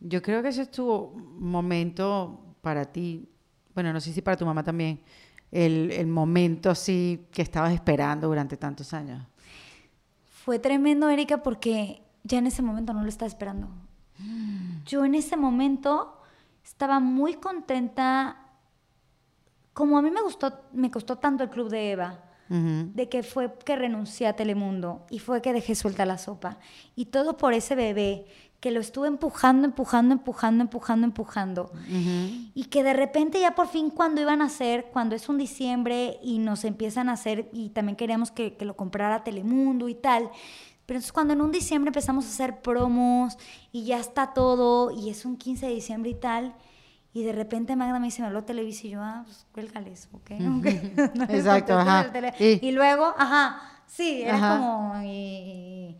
[0.00, 3.26] Yo creo que ese es tu momento para ti,
[3.74, 5.00] bueno, no sé si para tu mamá también,
[5.50, 9.26] el, el momento así que estabas esperando durante tantos años.
[10.44, 13.66] Fue tremendo, Erika, porque ya en ese momento no lo estaba esperando.
[14.84, 16.20] Yo en ese momento
[16.62, 18.44] estaba muy contenta.
[19.72, 23.52] Como a mí me gustó, me costó tanto el club de Eva de que fue
[23.64, 26.58] que renuncié a Telemundo y fue que dejé suelta la sopa.
[26.96, 28.26] Y todo por ese bebé
[28.58, 31.72] que lo estuve empujando, empujando, empujando, empujando, empujando.
[32.54, 36.18] Y que de repente ya por fin cuando iban a hacer, cuando es un diciembre
[36.22, 40.30] y nos empiezan a hacer, y también queríamos que, que lo comprara Telemundo y tal,
[40.86, 43.38] pero entonces cuando en un diciembre empezamos a hacer promos
[43.70, 46.54] y ya está todo, y es un 15 de diciembre y tal,
[47.12, 50.30] y de repente Magda me dice, me habló Televisa y yo, ah, pues cuélgales, ¿ok?
[51.28, 52.10] Exacto, ajá.
[52.38, 55.96] Y, luego, ajá, sí, era como, y,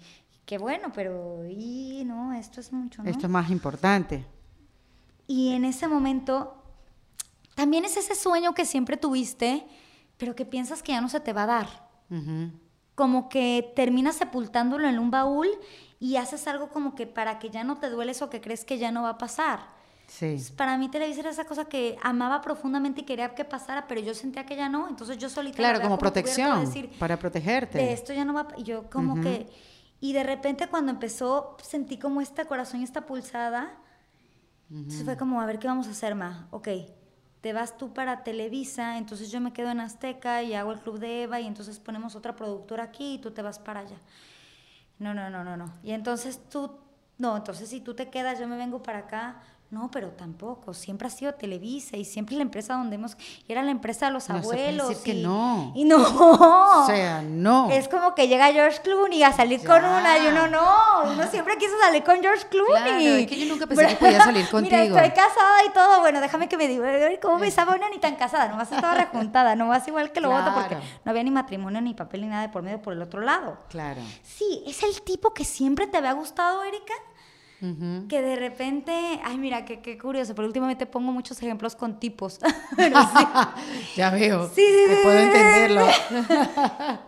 [0.46, 3.10] qué bueno, pero y no, esto es mucho, ¿no?
[3.10, 4.24] Esto es más importante.
[5.26, 6.62] Y en ese momento,
[7.54, 9.66] también es ese sueño que siempre tuviste,
[10.16, 11.90] pero que piensas que ya no se te va a dar.
[12.94, 15.48] Como que terminas sepultándolo en un baúl
[16.00, 18.78] y haces algo como que para que ya no te duele eso que crees que
[18.78, 19.79] ya no va a pasar.
[20.10, 20.36] Sí.
[20.56, 24.12] Para mí Televisa era esa cosa que amaba profundamente y quería que pasara, pero yo
[24.12, 25.56] sentía que ya no, entonces yo solita...
[25.56, 27.78] Claro, como, protección, para protegerte.
[27.78, 28.48] De esto ya no va...
[28.56, 29.46] Y yo como que...
[30.00, 33.78] Y de repente cuando empezó, sentí como este corazón y esta pulsada.
[34.68, 36.48] Entonces fue como, a ver, ¿qué vamos a hacer, Ma?
[36.50, 36.68] Ok,
[37.40, 40.98] te vas tú para Televisa, entonces yo me quedo en Azteca y hago el Club
[40.98, 43.98] de Eva y entonces ponemos otra productora aquí y tú te vas para allá.
[44.98, 45.72] No, no, no, no, no.
[45.84, 46.78] Y entonces tú,
[47.16, 49.40] no, entonces si tú te quedas, yo me vengo para acá,
[49.70, 50.74] no, pero tampoco.
[50.74, 53.16] Siempre ha sido Televisa y siempre la empresa donde hemos.
[53.46, 54.88] Era la empresa de los abuelos.
[54.88, 55.72] Decir que no.
[55.76, 55.96] Y no.
[56.82, 57.70] O sea, no.
[57.70, 61.12] Es como que llega George Clooney a salir con una y uno no.
[61.12, 62.82] Uno siempre quiso salir con George Clooney.
[62.82, 64.76] Claro, es que yo nunca pensé que podía salir contigo.
[64.76, 66.00] Mira, estoy casada y todo.
[66.00, 66.90] Bueno, déjame que me diga.
[67.22, 68.48] ¿Cómo me estaba una ni tan casada?
[68.48, 69.54] Nomás estaba rejuntada.
[69.54, 72.48] Nomás igual que lo voto porque no había ni matrimonio, ni papel, ni nada de
[72.48, 73.58] por medio por el otro lado.
[73.68, 74.00] Claro.
[74.24, 76.94] Sí, es el tipo que siempre te había gustado, Erika
[78.08, 78.92] que de repente,
[79.22, 82.38] ay mira, qué, qué curioso, pero últimamente pongo muchos ejemplos con tipos.
[83.96, 85.86] ya veo, sí, sí, puedo entenderlo.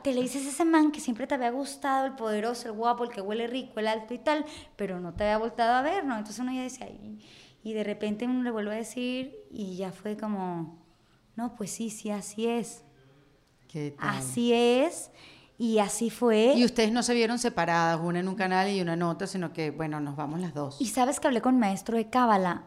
[0.02, 3.04] te le dices a ese man que siempre te había gustado, el poderoso, el guapo,
[3.04, 4.44] el que huele rico, el alto y tal,
[4.76, 6.18] pero no te había voltado a ver, ¿no?
[6.18, 7.18] Entonces uno ya decía, y,
[7.62, 10.84] y de repente uno le vuelve a decir y ya fue como,
[11.34, 12.84] no, pues sí, sí, así es.
[13.68, 14.18] ¿Qué tal?
[14.18, 15.10] Así es.
[15.62, 16.54] Y así fue.
[16.56, 19.52] Y ustedes no se vieron separadas, una en un canal y una en otro, sino
[19.52, 20.80] que, bueno, nos vamos las dos.
[20.80, 22.64] Y sabes que hablé con maestro de Cábala,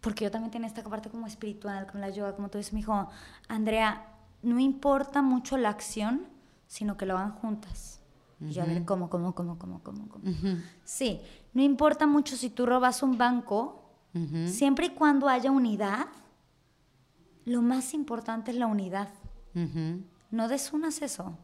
[0.00, 2.78] porque yo también tenía esta parte como espiritual, como la yoga, como tú dices, me
[2.78, 3.10] dijo,
[3.46, 4.06] Andrea,
[4.40, 6.26] no importa mucho la acción,
[6.66, 8.00] sino que lo hagan juntas.
[8.40, 10.08] Y yo, a ver, ¿cómo, cómo, cómo, cómo, cómo?
[10.08, 10.24] cómo?
[10.82, 11.20] Sí,
[11.52, 13.82] no importa mucho si tú robas un banco,
[14.46, 16.06] siempre y cuando haya unidad,
[17.44, 19.10] lo más importante es la unidad.
[20.30, 21.36] No desunas eso.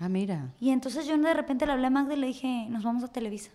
[0.00, 0.52] Ah, mira.
[0.60, 3.08] Y entonces yo de repente le hablé a Magda y le dije, nos vamos a
[3.08, 3.50] Televisa.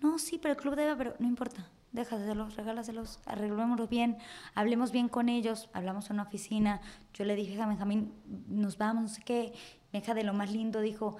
[0.00, 1.66] No, sí, pero el club debe, pero no importa.
[1.92, 4.18] Déjaselos, regálaselos, arreglémoslo bien,
[4.54, 5.70] hablemos bien con ellos.
[5.72, 6.80] Hablamos en una oficina.
[7.14, 8.12] Yo le dije a Benjamín,
[8.48, 9.54] nos vamos, no sé qué.
[9.92, 11.16] Deja de lo más lindo, dijo,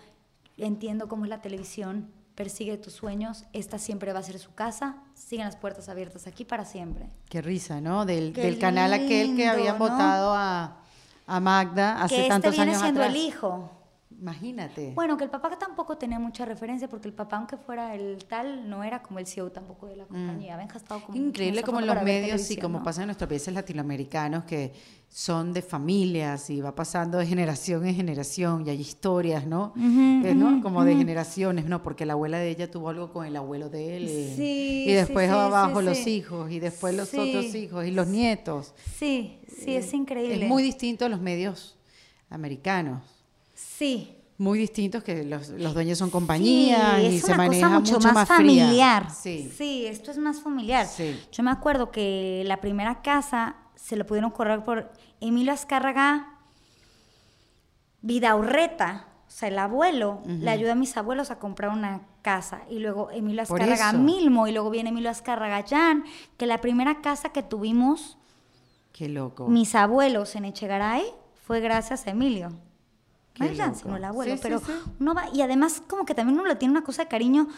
[0.59, 4.97] entiendo cómo es la televisión, persigue tus sueños, esta siempre va a ser su casa,
[5.15, 7.09] siguen las puertas abiertas aquí para siempre.
[7.31, 8.05] Qué risa, ¿no?
[8.05, 10.83] Del, del canal aquel que habían votado a,
[11.27, 13.17] a Magda hace que este tantos viene años siendo atrás.
[13.17, 13.71] el hijo.
[14.19, 14.93] Imagínate.
[14.95, 18.69] Bueno, que el papá tampoco tenía mucha referencia, porque el papá, aunque fuera el tal,
[18.69, 20.57] no era como el CEO tampoco de la compañía.
[20.57, 21.19] Benja estado como.
[21.19, 22.85] Increíble como los medios y como ¿no?
[22.85, 24.73] pasa en nuestros países latinoamericanos que
[25.09, 29.73] son de familias y va pasando de generación en generación y hay historias, ¿no?
[29.77, 30.63] Eh, ¿no?
[30.63, 31.83] Como de generaciones, ¿no?
[31.83, 34.09] Porque la abuela de ella tuvo algo con el abuelo de él.
[34.37, 38.09] Sí, y después sí, abajo sí, los hijos y después los otros hijos y los
[38.09, 38.75] nietos.
[38.99, 40.45] Sí, sí, es increíble.
[40.45, 41.77] Es muy distinto a los medios
[42.29, 43.16] americanos.
[43.57, 44.13] Sí.
[44.39, 48.29] Muy distintos que los, los dueños son compañías Sí, y se maneja mucho, mucho más,
[48.29, 49.11] familiar.
[49.11, 49.87] Sí.
[49.87, 50.87] esto es más familiar.
[50.87, 51.19] Sí.
[51.33, 56.35] Yo me acuerdo que la primera casa se lo pudieron correr por Emilio Azcárraga
[58.03, 62.61] Vidaurreta, o sea, el abuelo, le ayuda a mis abuelos a comprar una casa.
[62.71, 63.93] Y luego Emilio Azcárraga.
[63.95, 66.05] Milmo, y luego viene Emilio Azcárraga Jan,
[66.37, 68.19] que la primera casa que tuvimos
[68.93, 69.49] Qué loco.
[69.49, 71.05] mis abuelos en Echegaray
[71.43, 72.53] fue gracias a Emilio.
[73.37, 74.35] Qué No el abuelo.
[74.35, 74.73] Sí, pero sí.
[75.01, 77.49] uno va, y además como que también uno le tiene una cosa de cariño.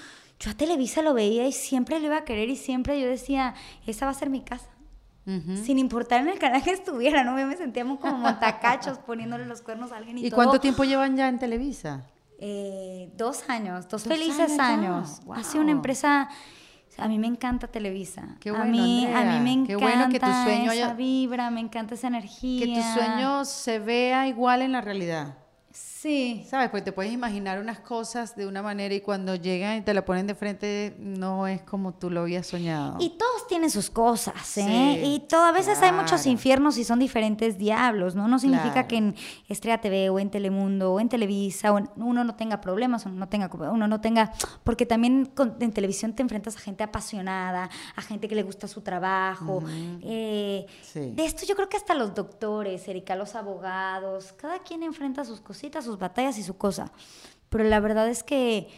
[0.41, 3.55] Yo a Televisa lo veía y siempre lo iba a querer y siempre yo decía,
[3.87, 4.68] esa va a ser mi casa.
[5.62, 7.39] Sin importar en el canal que estuviera, ¿no?
[7.39, 10.37] Yo me sentíamos como montacachos poniéndole los cuernos a alguien y, ¿Y todo.
[10.37, 12.07] cuánto tiempo llevan ya en Televisa?
[12.41, 15.20] Eh, dos años, dos, Dos felices años años.
[15.26, 16.29] ya, Ha sido una empresa...
[16.97, 18.37] A mí me encanta Televisa.
[18.41, 20.95] Qué a bueno, mí, a mí me Qué encanta bueno que tu sueño esa haya-
[20.95, 22.64] vibra, me encanta esa energía.
[22.66, 25.37] Que tu sueño se vea igual en la realidad.
[26.01, 26.44] Sí.
[26.49, 26.68] ¿Sabes?
[26.70, 30.05] Porque te puedes imaginar unas cosas de una manera y cuando llegan y te la
[30.05, 32.99] ponen de frente no es como tú lo habías soñado.
[33.01, 34.62] Y todos tienen sus cosas, ¿eh?
[34.62, 38.28] Sí, y todo, a veces hay muchos infiernos y son diferentes diablos, ¿no?
[38.28, 38.88] No significa Claro.
[38.88, 39.16] que en
[39.49, 43.16] Estrella TV o en Telemundo o en Televisa o en- uno no tenga problemas, uno
[43.16, 44.30] no tenga, uno no tenga,
[44.62, 48.68] porque también con- en televisión te enfrentas a gente apasionada, a gente que le gusta
[48.68, 49.64] su trabajo.
[50.03, 51.11] eh, Sí.
[51.11, 55.40] De esto yo creo que hasta los doctores, Erika, los abogados, cada quien enfrenta sus
[55.40, 56.93] cositas, sus batallas y su cosa.
[57.49, 58.68] Pero la verdad es que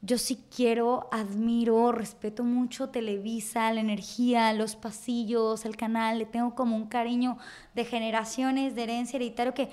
[0.00, 6.54] yo sí quiero, admiro, respeto mucho Televisa, la energía, los pasillos, el canal, le tengo
[6.54, 7.38] como un cariño
[7.74, 9.70] de generaciones, de herencia hereditario que,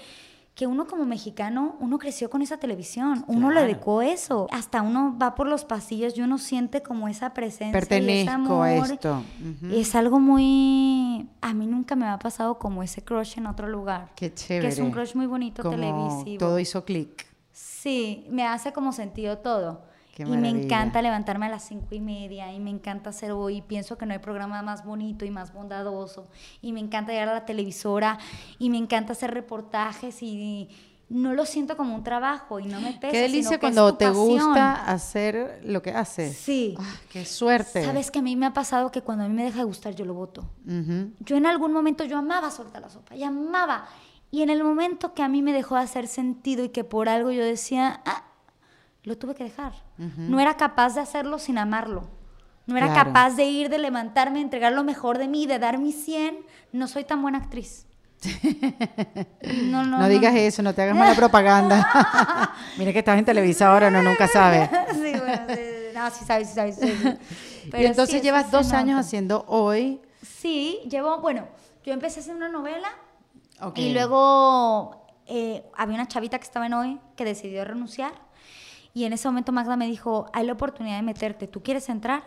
[0.56, 4.48] que uno como mexicano, uno creció con esa televisión, uno le dedicó eso.
[4.52, 7.78] Hasta uno va por los pasillos y uno siente como esa presencia.
[7.78, 9.22] Pertenezco a esto.
[9.70, 11.30] Es algo muy...
[11.42, 14.12] A mí nunca me ha pasado como ese crush en otro lugar.
[14.16, 14.70] Qué chévere.
[14.70, 16.38] Que es un crush muy bonito televisivo.
[16.40, 17.28] Todo hizo clic.
[17.52, 19.84] Sí, me hace como sentido todo.
[20.18, 23.62] Y me encanta levantarme a las cinco y media y me encanta hacer hoy.
[23.62, 26.28] Pienso que no hay programa más bonito y más bondadoso.
[26.62, 28.18] Y me encanta llegar a la televisora
[28.58, 30.70] y me encanta hacer reportajes y
[31.08, 33.12] no lo siento como un trabajo y no me pesa.
[33.12, 36.36] Qué delicia cuando te gusta hacer lo que haces.
[36.36, 36.76] Sí.
[36.80, 37.84] Ah, qué suerte.
[37.84, 39.94] Sabes que a mí me ha pasado que cuando a mí me deja de gustar
[39.96, 40.46] yo lo voto.
[41.20, 43.86] Yo en algún momento yo amaba soltar la sopa, y amaba.
[44.32, 47.08] Y en el momento que a mí me dejó de hacer sentido y que por
[47.08, 48.24] algo yo decía, ah,
[49.06, 49.74] lo tuve que dejar.
[49.98, 52.10] No era capaz de hacerlo sin amarlo.
[52.66, 55.92] No era capaz de ir, de levantarme, entregar lo mejor de mí, de dar mi
[55.92, 56.40] 100.
[56.72, 57.86] No soy tan buena actriz.
[59.66, 62.52] No, no, no digas eso, no te hagas mala propaganda.
[62.78, 64.70] Mira que estás en Televisa ahora, no nunca sabes.
[64.94, 65.42] sí, bueno,
[65.94, 66.80] no, sí sabes, sí sabes.
[67.78, 70.02] y entonces llevas dos años haciendo hoy.
[70.24, 71.48] Sí, llevo, bueno,
[71.84, 72.90] yo empecé a hacer una novela
[73.76, 78.25] y luego eh, había una chavita que estaba en hoy que decidió renunciar
[78.96, 82.24] y en ese momento Magda me dijo, hay la oportunidad de meterte, ¿tú quieres entrar?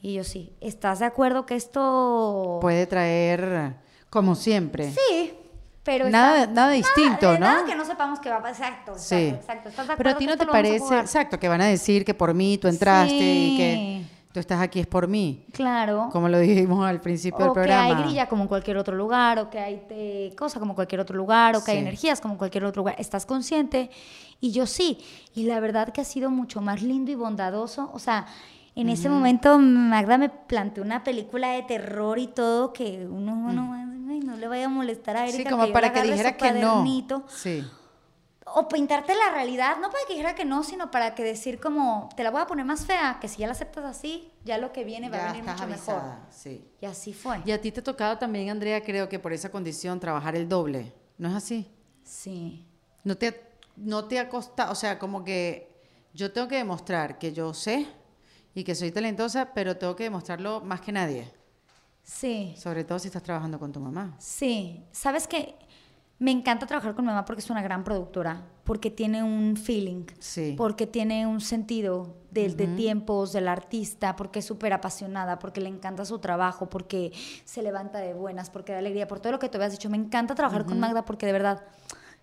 [0.00, 2.58] Y yo sí, ¿estás de acuerdo que esto...
[2.62, 3.74] Puede traer,
[4.08, 4.90] como siempre.
[4.90, 5.34] Sí,
[5.82, 6.08] pero...
[6.08, 7.40] Nada, nada distinto, ¿no?
[7.40, 8.72] Nada que no sepamos que va a pasar.
[8.72, 9.28] Exacto, sí.
[9.28, 9.68] exacto.
[9.68, 12.32] ¿Estás de pero a ti no te parece, exacto, que van a decir que por
[12.32, 14.02] mí tú entraste y que
[14.32, 15.44] tú estás aquí es por mí.
[15.52, 16.08] Claro.
[16.10, 17.86] Como lo dijimos al principio del programa.
[17.86, 20.74] O que hay grilla como en cualquier otro lugar, o que hay te, cosa como
[20.74, 22.96] cualquier otro lugar, o que hay energías como cualquier otro lugar.
[22.98, 23.90] Estás consciente
[24.40, 24.98] y yo sí.
[25.34, 27.90] Y la verdad que ha sido mucho más lindo y bondadoso.
[27.92, 28.26] O sea,
[28.74, 34.24] en ese momento Magda me planteó una película de terror y todo que uno, mm.
[34.24, 35.50] no le vaya a molestar a Erika.
[35.50, 36.84] Sí, como para que dijera que no.
[37.28, 37.64] Sí
[38.54, 42.08] o pintarte la realidad, no para que dijera que no, sino para que decir como,
[42.16, 44.72] te la voy a poner más fea, que si ya la aceptas así, ya lo
[44.72, 46.02] que viene va a venir mucho mejor.
[46.30, 46.68] Sí.
[46.80, 47.40] Y así fue.
[47.44, 50.48] Y a ti te ha tocado también, Andrea, creo que por esa condición, trabajar el
[50.48, 51.70] doble, ¿no es así?
[52.04, 52.66] Sí.
[53.04, 53.42] No te,
[53.76, 55.72] no te ha costado, o sea, como que
[56.14, 57.86] yo tengo que demostrar que yo sé
[58.54, 61.32] y que soy talentosa, pero tengo que demostrarlo más que nadie.
[62.02, 62.54] Sí.
[62.58, 64.14] Sobre todo si estás trabajando con tu mamá.
[64.18, 64.84] Sí.
[64.92, 65.56] Sabes que
[66.22, 70.04] me encanta trabajar con mi mamá porque es una gran productora, porque tiene un feeling,
[70.56, 76.04] porque tiene un sentido de, tiempos del artista, porque es súper apasionada, porque le encanta
[76.04, 77.12] su trabajo, porque
[77.44, 79.90] se levanta de buenas, porque da alegría, por todo lo que te habías dicho.
[79.90, 81.64] Me encanta trabajar con Magda porque de verdad,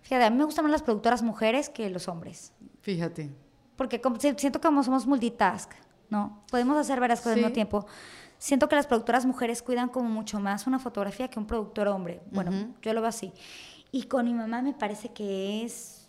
[0.00, 2.54] fíjate, a mí me gustan más las productoras mujeres que los hombres.
[2.80, 3.30] Fíjate.
[3.76, 4.00] Porque
[4.38, 5.72] siento que como somos multitask,
[6.08, 6.42] ¿no?
[6.50, 7.86] Podemos hacer varias cosas al mismo tiempo
[8.40, 12.22] siento que las productoras mujeres cuidan como mucho más una fotografía que un productor hombre.
[12.32, 13.32] Bueno, yo lo veo así.
[13.92, 16.08] Y con mi mamá me parece que es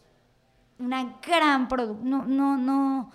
[0.79, 2.09] una gran productora.
[2.09, 3.11] No, no, no.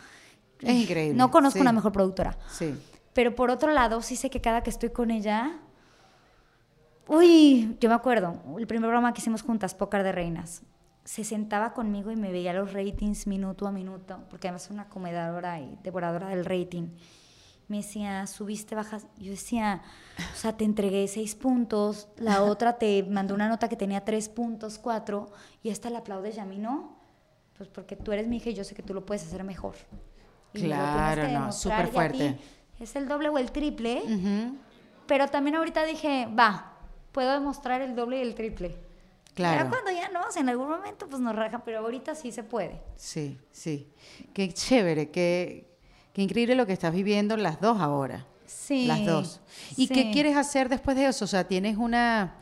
[0.61, 1.17] Es increíble.
[1.17, 2.39] No conozco una mejor productora.
[2.51, 2.75] Sí.
[3.13, 5.59] Pero por otro lado, sí sé que cada que estoy con ella.
[7.09, 10.63] Uy, yo me acuerdo, el primer programa que hicimos juntas, Pócar de Reinas.
[11.05, 14.89] Se sentaba conmigo y me veía los ratings minuto a minuto, porque además es una
[14.89, 16.89] comedadora y devoradora del rating
[17.69, 19.07] me decía, subiste, bajas.
[19.19, 19.83] Yo decía,
[20.33, 24.29] o sea, te entregué seis puntos, la otra te mandó una nota que tenía tres
[24.29, 25.31] puntos, cuatro,
[25.63, 26.97] y esta la aplaudes y a mí no.
[27.57, 29.75] Pues porque tú eres mi hija y yo sé que tú lo puedes hacer mejor.
[30.53, 32.39] claro, no, súper fuerte.
[32.79, 34.03] Es el doble o el triple,
[35.07, 36.77] pero también ahorita dije, va,
[37.13, 38.77] puedo demostrar el doble y el triple.
[39.35, 39.59] Claro.
[39.59, 42.81] Pero cuando ya no, en algún momento pues nos rajan, pero ahorita sí se puede.
[42.97, 43.93] Sí, sí.
[44.33, 45.76] Qué chévere, qué,
[46.17, 48.25] Qué increíble lo que estás viviendo las dos ahora.
[48.47, 48.87] Sí.
[48.87, 49.41] Las dos.
[49.77, 51.27] ¿Y qué quieres hacer después de eso?
[51.27, 52.37] O sea, ¿tienes una...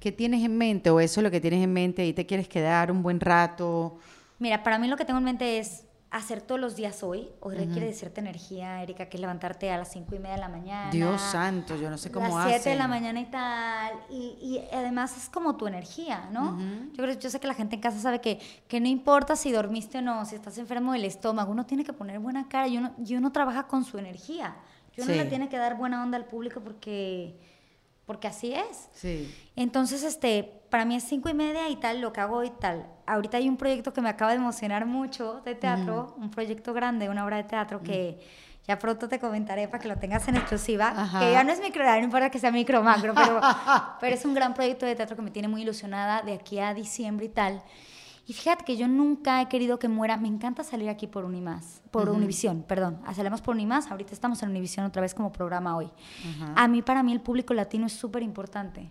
[0.00, 0.90] ¿Qué tienes en mente?
[0.90, 3.96] ¿O eso es lo que tienes en mente y te quieres quedar un buen rato?
[4.38, 5.85] Mira, para mí lo que tengo en mente es
[6.16, 9.78] hacer todos los días hoy, hoy requiere de cierta energía, Erika, que es levantarte a
[9.78, 10.90] las cinco y media de la mañana.
[10.90, 13.94] Dios santo, yo no sé cómo A las siete de la mañana y tal.
[14.10, 16.58] Y, y, además es como tu energía, ¿no?
[16.92, 19.52] yo, creo, yo sé que la gente en casa sabe que, que no importa si
[19.52, 22.78] dormiste o no, si estás enfermo del estómago, uno tiene que poner buena cara y
[22.78, 24.56] uno, y uno trabaja con su energía.
[24.96, 27.38] Y uno le tiene que dar buena onda al público porque
[28.06, 28.88] porque así es.
[28.92, 29.34] Sí.
[29.56, 32.86] Entonces, este, para mí es cinco y media y tal, lo que hago y tal.
[33.06, 37.08] Ahorita hay un proyecto que me acaba de emocionar mucho de teatro, un proyecto grande,
[37.08, 38.20] una obra de teatro que
[38.68, 41.82] ya pronto te comentaré para que lo tengas en exclusiva, que ya no es micro,
[41.82, 43.40] no importa que sea micro macro, pero,
[44.00, 46.74] pero es un gran proyecto de teatro que me tiene muy ilusionada de aquí a
[46.74, 47.62] diciembre y tal.
[48.26, 50.18] Y fíjate que yo nunca he querido que muera.
[50.18, 53.00] Me encanta salir aquí por Unimás, por Univisión, perdón.
[53.14, 55.90] Salimos por Unimás, ahorita estamos en Univisión otra vez como programa hoy.
[56.54, 58.90] A mí, para mí, el público latino es súper importante.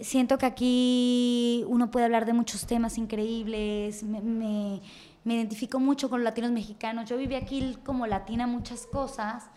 [0.00, 4.02] Siento que aquí uno puede hablar de muchos temas increíbles.
[4.02, 4.80] Me, me,
[5.24, 7.08] me, identifico mucho con los latinos mexicanos.
[7.08, 9.50] Yo viví aquí como latina muchas cosas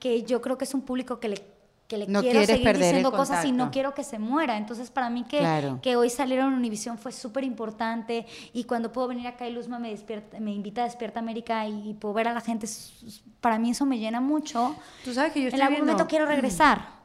[0.00, 1.54] que yo creo que es un público que le
[1.88, 4.56] que le quiero seguir diciendo cosas y no quiero que se muera.
[4.56, 9.08] Entonces, para mí que, que hoy salieron en Univisión fue súper importante y cuando puedo
[9.08, 12.32] venir acá y Luzma me, despierta, me invita a Despierta América y, puedo ver a
[12.32, 12.66] la gente,
[13.40, 14.74] para mí eso me llena mucho.
[15.04, 17.03] Tú sabes que yo estoy En algún momento quiero regresar.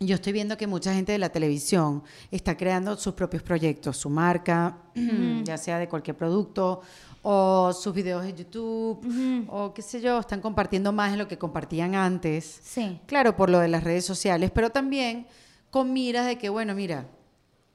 [0.00, 4.08] Yo estoy viendo que mucha gente de la televisión está creando sus propios proyectos, su
[4.08, 4.78] marca,
[5.44, 6.82] ya sea de cualquier producto
[7.22, 11.36] o sus videos de YouTube, o qué sé yo, están compartiendo más de lo que
[11.36, 12.60] compartían antes.
[12.62, 13.00] Sí.
[13.06, 15.26] Claro, por lo de las redes sociales, pero también
[15.70, 17.06] con miras de que, bueno, mira,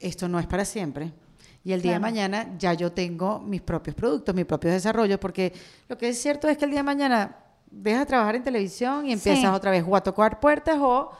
[0.00, 1.12] esto no es para siempre.
[1.62, 5.52] Y el día de mañana ya yo tengo mis propios productos, mis propios desarrollos, porque
[5.88, 7.36] lo que es cierto es que el día de mañana
[7.70, 11.10] dejas de trabajar en televisión y empiezas otra vez o a tocar puertas o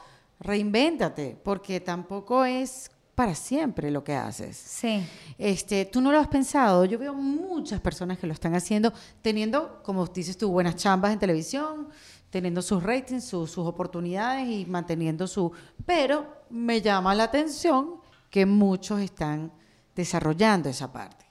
[0.45, 4.57] reinvéntate, porque tampoco es para siempre lo que haces.
[4.57, 5.01] Sí.
[5.37, 6.83] Este, tú no lo has pensado.
[6.85, 11.19] Yo veo muchas personas que lo están haciendo, teniendo, como dices tú, buenas chambas en
[11.19, 11.87] televisión,
[12.29, 15.51] teniendo sus ratings, sus oportunidades y manteniendo su...
[15.85, 19.51] Pero me llama la atención que muchos están
[19.95, 21.25] desarrollando esa parte.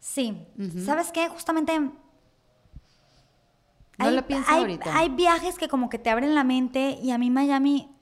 [0.00, 0.46] Sí.
[0.84, 1.28] ¿Sabes qué?
[1.28, 1.78] Justamente...
[3.98, 4.94] No hay, lo pienso ahorita.
[4.96, 7.95] Hay viajes que como que te abren la mente y a mí Miami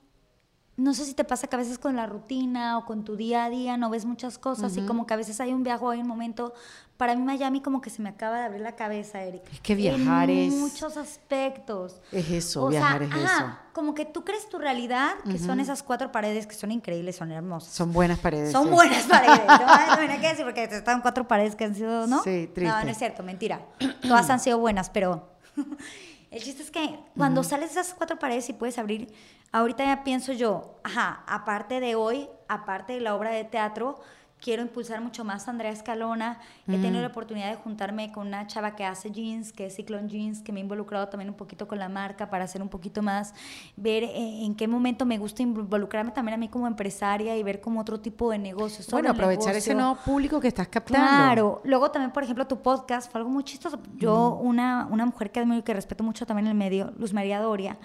[0.76, 3.44] no sé si te pasa que a veces con la rutina o con tu día
[3.44, 5.90] a día no ves muchas cosas y como que a veces hay un viaje o
[5.90, 6.52] hay un momento.
[6.96, 9.50] Para mí Miami como que se me acaba de abrir la cabeza, Erika.
[9.52, 10.54] Es que viajar en es...
[10.54, 12.00] muchos aspectos.
[12.10, 13.56] Es eso, viajar es eso.
[13.72, 17.30] Como que tú crees tu realidad, que son esas cuatro paredes que son increíbles, son
[17.30, 17.72] hermosas.
[17.72, 18.50] Son buenas paredes.
[18.50, 19.42] Son buenas paredes.
[19.46, 22.22] no, no, qué decir porque están cuatro paredes que han sido, ¿no?
[22.22, 22.64] Sí, triste.
[22.64, 23.64] No, no es cierto, mentira.
[24.02, 25.28] Todas han sido buenas, pero...
[26.34, 29.08] El chiste es que cuando sales de esas cuatro paredes y puedes abrir
[29.54, 34.00] Ahorita ya pienso yo, ajá, aparte de hoy, aparte de la obra de teatro,
[34.44, 36.38] quiero impulsar mucho más a Andrea Escalona.
[36.68, 40.06] He tenido la oportunidad de juntarme con una chava que hace jeans, que es Cyclone
[40.06, 43.00] Jeans, que me ha involucrado también un poquito con la marca para hacer un poquito
[43.00, 43.32] más,
[43.74, 47.62] ver eh, en qué momento me gusta involucrarme también a mí como empresaria y ver
[47.62, 48.86] como otro tipo de negocios.
[48.90, 51.08] Bueno, aprovechar ese nuevo público que estás captando.
[51.08, 51.62] Claro.
[51.64, 53.78] Luego también, por ejemplo, tu podcast fue algo muy chistoso.
[53.96, 57.14] Yo, una, una mujer que admiro y que respeto mucho también en el medio, Luz
[57.14, 57.78] María Doria,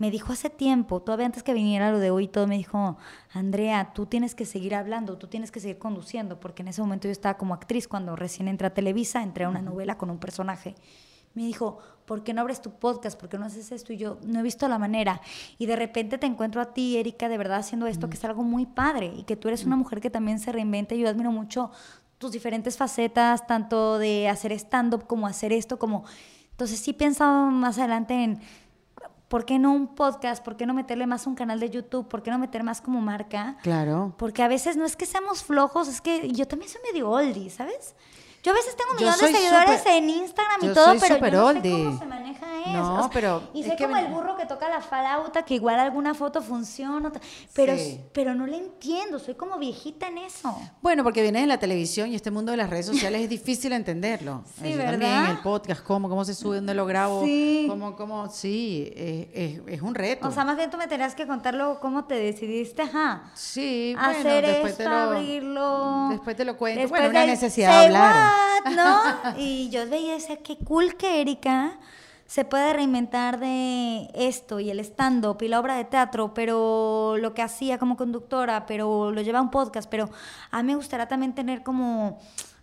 [0.00, 2.98] me dijo hace tiempo, todavía antes que viniera lo de hoy todo, me dijo,
[3.32, 5.99] Andrea, tú tienes que seguir hablando, tú tienes que seguir conduciendo,
[6.40, 9.48] porque en ese momento yo estaba como actriz cuando recién entré a Televisa, entré a
[9.48, 10.74] una novela con un personaje.
[11.34, 13.18] Me dijo, ¿por qué no abres tu podcast?
[13.18, 13.92] ¿Por qué no haces esto?
[13.92, 15.20] Y yo no he visto la manera.
[15.58, 18.42] Y de repente te encuentro a ti, Erika, de verdad haciendo esto, que es algo
[18.42, 20.94] muy padre y que tú eres una mujer que también se reinventa.
[20.94, 21.70] Yo admiro mucho
[22.18, 26.04] tus diferentes facetas, tanto de hacer stand-up como hacer esto, como...
[26.50, 28.40] Entonces sí he pensado más adelante en
[29.30, 30.44] ¿por qué no un podcast?
[30.44, 32.08] ¿Por qué no meterle más un canal de YouTube?
[32.08, 33.56] ¿Por qué no meter más como marca?
[33.62, 34.12] Claro.
[34.18, 37.48] Porque a veces no es que seamos flojos, es que yo también soy medio oldie,
[37.48, 37.94] ¿sabes?
[38.42, 41.70] Yo a veces tengo millones de seguidores en Instagram y todo, pero yo no sé
[41.70, 42.72] cómo se maneja eso.
[42.72, 46.40] No, pero y soy como el burro que toca la flauta, que igual alguna foto
[46.40, 47.12] funciona,
[47.52, 47.74] pero,
[48.12, 50.56] pero no le entiendo, soy como viejita en eso.
[50.80, 53.72] Bueno, porque vienes de la televisión y este mundo de las redes sociales es difícil
[53.72, 54.42] entenderlo.
[54.60, 54.90] Sí, ¿verdad?
[54.92, 57.64] También el podcast, cómo, cómo se sube, dónde lo grabo, sí.
[57.66, 60.28] cómo, cómo, sí, es, es, un reto.
[60.28, 63.30] O sea, más bien tú me tenías que contarlo cómo te decidiste, ajá.
[63.34, 66.08] Sí, hacer bueno, después esto, te lo, abrirlo.
[66.10, 66.88] Después te lo cuento.
[66.88, 68.29] bueno, una necesidad de hablar.
[68.74, 69.00] ¿No?
[69.38, 71.78] Y yo veía, decía, qué cool que Erika
[72.30, 77.34] se puede reinventar de esto y el stand-up y la obra de teatro, pero lo
[77.34, 80.08] que hacía como conductora, pero lo lleva a un podcast, pero
[80.52, 82.20] a mí me gustaría también tener como,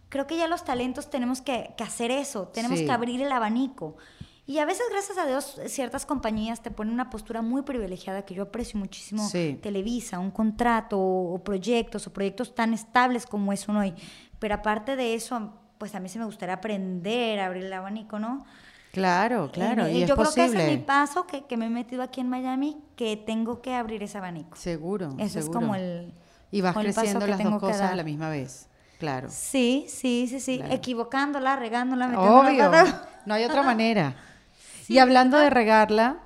[0.07, 3.97] creo que ya los talentos tenemos que, hacer eso, tenemos que abrir el abanico.
[4.45, 8.33] Y a veces, gracias a Dios, ciertas compañías te ponen una postura muy privilegiada que
[8.33, 9.29] yo aprecio muchísimo.
[9.61, 13.93] Televisa, un contrato o proyectos o proyectos tan estables como es uno hoy.
[14.39, 18.19] Pero aparte de eso, pues a mí sí me gustaría aprender a abrir el abanico,
[18.19, 18.45] ¿no?
[18.91, 19.87] Claro, claro.
[19.87, 22.29] y, yo creo que ese es mi paso que, que, me he metido aquí en
[22.29, 24.57] Miami, que tengo que abrir ese abanico.
[24.57, 25.13] Seguro.
[25.19, 26.13] Ese es como el.
[26.49, 28.67] Y vas creciendo las dos cosas a la misma vez.
[28.99, 29.27] Claro.
[29.29, 30.61] Sí, sí, sí, sí.
[30.71, 32.83] Equivocándola, regándola, metiéndola.
[32.83, 32.93] Obvio.
[33.25, 34.15] No hay otra manera.
[34.87, 36.19] y hablando de regarla,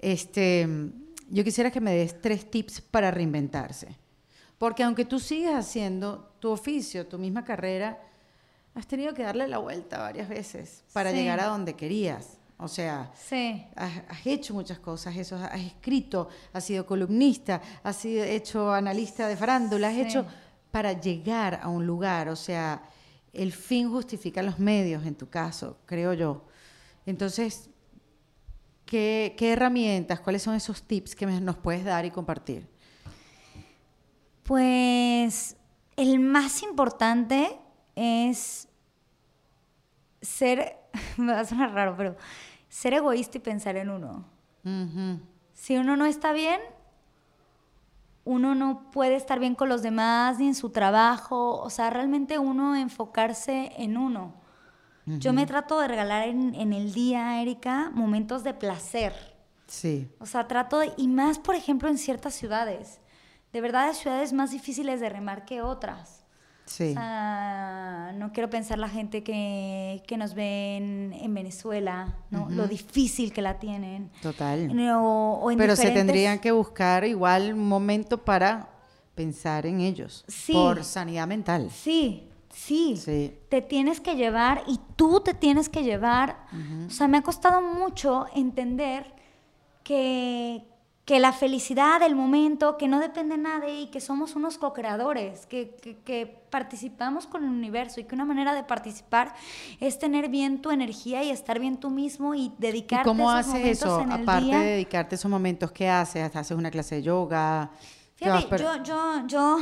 [0.00, 0.68] este,
[1.28, 3.96] yo quisiera que me des tres tips para reinventarse.
[4.58, 7.98] Porque aunque tú sigas haciendo tu oficio, tu misma carrera,
[8.72, 12.38] has tenido que darle la vuelta varias veces para llegar a donde querías.
[12.56, 13.10] O sea,
[13.74, 19.36] has, hecho muchas cosas, eso, has escrito, has sido columnista, has sido hecho analista de
[19.36, 20.24] farándula, has hecho
[20.70, 22.28] para llegar a un lugar.
[22.28, 22.80] O sea,
[23.32, 26.44] el fin justifica los medios en tu caso, creo yo.
[27.06, 27.70] Entonces,
[28.84, 32.68] ¿qué, qué herramientas, cuáles son esos tips que nos puedes dar y compartir?
[34.44, 35.56] Pues
[35.96, 37.58] el más importante
[37.94, 38.68] es
[40.20, 40.76] ser,
[41.16, 42.16] me va a sonar raro, pero
[42.68, 44.24] ser egoísta y pensar en uno.
[45.54, 46.60] Si uno no está bien,
[48.24, 52.40] uno no puede estar bien con los demás ni en su trabajo, o sea, realmente
[52.40, 54.34] uno enfocarse en uno.
[55.06, 59.14] Yo me trato de regalar en, en, el día, Erika, momentos de placer.
[59.68, 60.10] Sí.
[60.18, 62.98] O sea, trato de, y más, por ejemplo, en ciertas ciudades.
[63.52, 66.26] De verdad, hay ciudades más difíciles de remar que otras.
[66.66, 66.90] Sí.
[66.90, 72.48] O sea, no quiero pensar la gente que, que nos ve en, Venezuela, ¿no?
[72.50, 74.10] Lo difícil que la tienen.
[74.20, 74.68] Total.
[74.92, 78.68] O, Pero se tendrían que buscar igual un momento para
[79.14, 80.24] pensar en ellos.
[80.26, 80.52] Sí.
[80.52, 81.70] Por sanidad mental.
[81.70, 82.96] Sí, sí.
[82.96, 83.38] Sí.
[83.48, 86.46] Te tienes que llevar y tú te tienes que llevar.
[86.86, 89.14] O sea, me ha costado mucho entender
[89.84, 90.64] que,
[91.06, 95.46] que la felicidad del momento, que no depende de nadie y que somos unos co-creadores,
[95.46, 99.34] que, que, participamos con el universo y que una manera de participar
[99.78, 103.54] es tener bien tu energía y estar bien tú mismo y dedicarte ¿Y cómo esos
[103.54, 104.00] haces eso?
[104.00, 104.58] en el Aparte día.
[104.58, 106.34] de dedicarte a esos momentos, ¿qué haces?
[106.34, 107.70] ¿Haces una clase de yoga?
[108.16, 109.58] Fíjate, yo, yo, yo,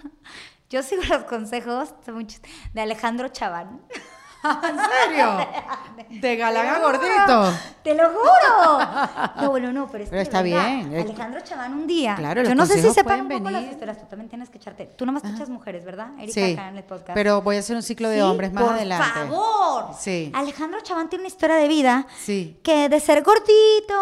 [0.70, 1.94] yo sigo los consejos
[2.72, 3.82] de Alejandro Chaván.
[4.68, 5.46] ¿En serio?
[6.20, 7.52] De galán gordito.
[7.82, 8.78] Te lo juro.
[9.40, 10.94] No, bueno, no, pero es pero que está bien.
[10.96, 12.14] Alejandro Chaván un día.
[12.16, 13.98] Claro, Yo no sé si sepan un las historias.
[13.98, 14.86] Tú también tienes que echarte.
[14.86, 16.08] Tú nomás escuchas mujeres, ¿verdad?
[16.18, 17.14] Erika Sí, acá en el podcast.
[17.14, 19.06] pero voy a hacer un ciclo de Sí, hombres más por adelante.
[19.12, 19.94] favor.
[19.98, 20.30] Sí.
[20.34, 22.58] Alejandro Chaván tiene una historia de vida Sí.
[22.62, 23.94] que de ser gordito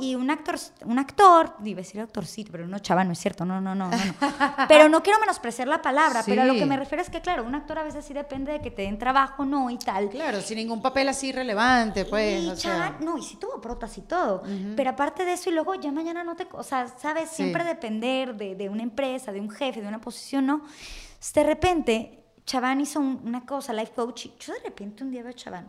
[0.00, 3.44] y un actor, un actor, iba a decir actorcito, pero no Chaván, no es cierto,
[3.44, 3.96] no, no, no, no.
[3.96, 4.14] no.
[4.68, 7.44] pero no quiero menospreciar la palabra, pero a lo que me refiero es que, claro,
[7.44, 10.08] un actor a veces sí depende de que te den trabajo, no, y tal.
[10.10, 12.42] Claro, sin ningún papel así relevante, pues.
[12.42, 12.96] y o sea.
[13.00, 14.42] No, y sí tuvo protas y todo.
[14.76, 16.46] Pero aparte de eso, y luego ya mañana no te.
[16.52, 17.36] O sea, sabes, Sí.
[17.36, 20.62] siempre depender de, de una empresa, de un jefe, de una posición, ¿no?
[21.34, 24.26] De repente, Chaván hizo un- una cosa, life coach.
[24.26, 25.68] y Yo de repente un día veo a Chaván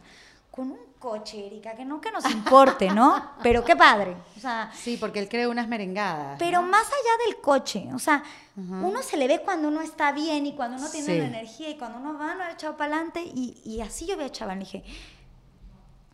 [0.56, 3.32] con un coche, Erika, que no que nos importe, ¿no?
[3.44, 4.16] Pero qué padre.
[4.38, 6.38] O sea, Sí, porque él creó unas merengadas.
[6.40, 6.68] pero ¿no?
[6.70, 8.24] más allá del coche, o sea,
[8.56, 11.18] uno se le ve cuando uno está bien y cuando uno tiene Sí.
[11.20, 13.22] la energía y cuando uno va, no ha echado para adelante.
[13.22, 14.84] Y, y así yo vi a Chaván y dije,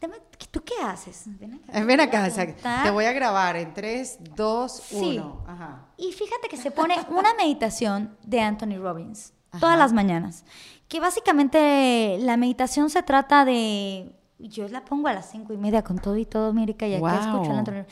[0.01, 0.19] "Deme-
[0.49, 1.23] ¿tú qué haces?
[1.39, 1.71] Ven acá.
[1.73, 2.83] Te Ven voy acá, a o sea, contar".
[2.83, 4.95] te voy a grabar en 3, 2, Sí.
[5.19, 5.45] 1.
[5.47, 5.85] Ajá.
[5.97, 9.59] Y fíjate que se pone una meditación de Anthony Robbins Ajá.
[9.59, 10.43] todas las mañanas.
[10.87, 14.11] Que básicamente la meditación se trata de.
[14.49, 16.99] Yo la pongo a las cinco y media con todo y todo, Mérica, y acá
[16.99, 17.19] Guau.
[17.19, 17.85] escucho a Anthony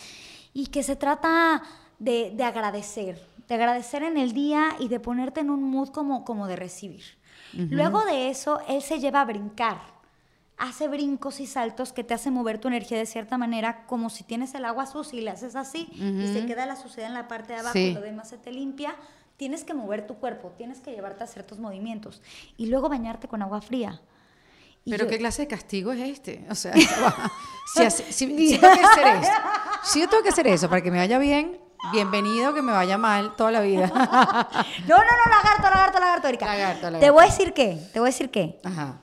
[0.54, 1.62] Y que se trata
[2.00, 3.22] de, de agradecer.
[3.47, 7.04] De agradecer en el día y de ponerte en un mood como, como de recibir.
[7.54, 9.78] Luego de eso, él se lleva a brincar
[10.58, 14.24] hace brincos y saltos que te hacen mover tu energía de cierta manera, como si
[14.26, 17.28] tienes el agua sucia y le haces así y se queda la suciedad en la
[17.30, 17.80] parte de abajo Sí.
[17.88, 18.93] y lo demás se te limpia.
[19.38, 22.22] Tienes que mover tu cuerpo, tienes que llevarte a ciertos movimientos
[22.58, 24.02] y luego bañarte con agua fría.
[24.86, 26.46] Pero yo- qué clase de castigo es este?
[26.50, 26.74] O sea,
[27.74, 29.32] si, hace- si- si tengo que hacer eso,
[29.84, 31.60] si yo tengo que hacer eso para que me vaya bien,
[31.92, 33.88] bienvenido, que me vaya mal toda la vida.
[34.88, 36.46] No, no, no, lagarto, lagarto, lagarto, Erika.
[36.46, 37.00] Lagarto, lagarto.
[37.00, 38.60] Te voy a decir qué, te voy a decir qué.
[38.64, 39.00] Ajá.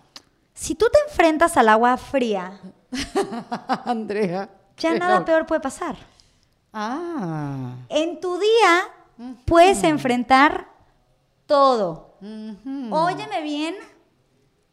[0.54, 2.60] Si tú te enfrentas al agua fría,
[3.84, 4.48] Andrea.
[4.78, 5.96] ya nada peor puede pasar.
[6.72, 7.74] Ah.
[7.88, 8.88] En tu día
[9.44, 10.68] puedes enfrentar
[11.46, 12.16] todo.
[12.20, 12.88] ujú.
[12.94, 13.74] Óyeme bien,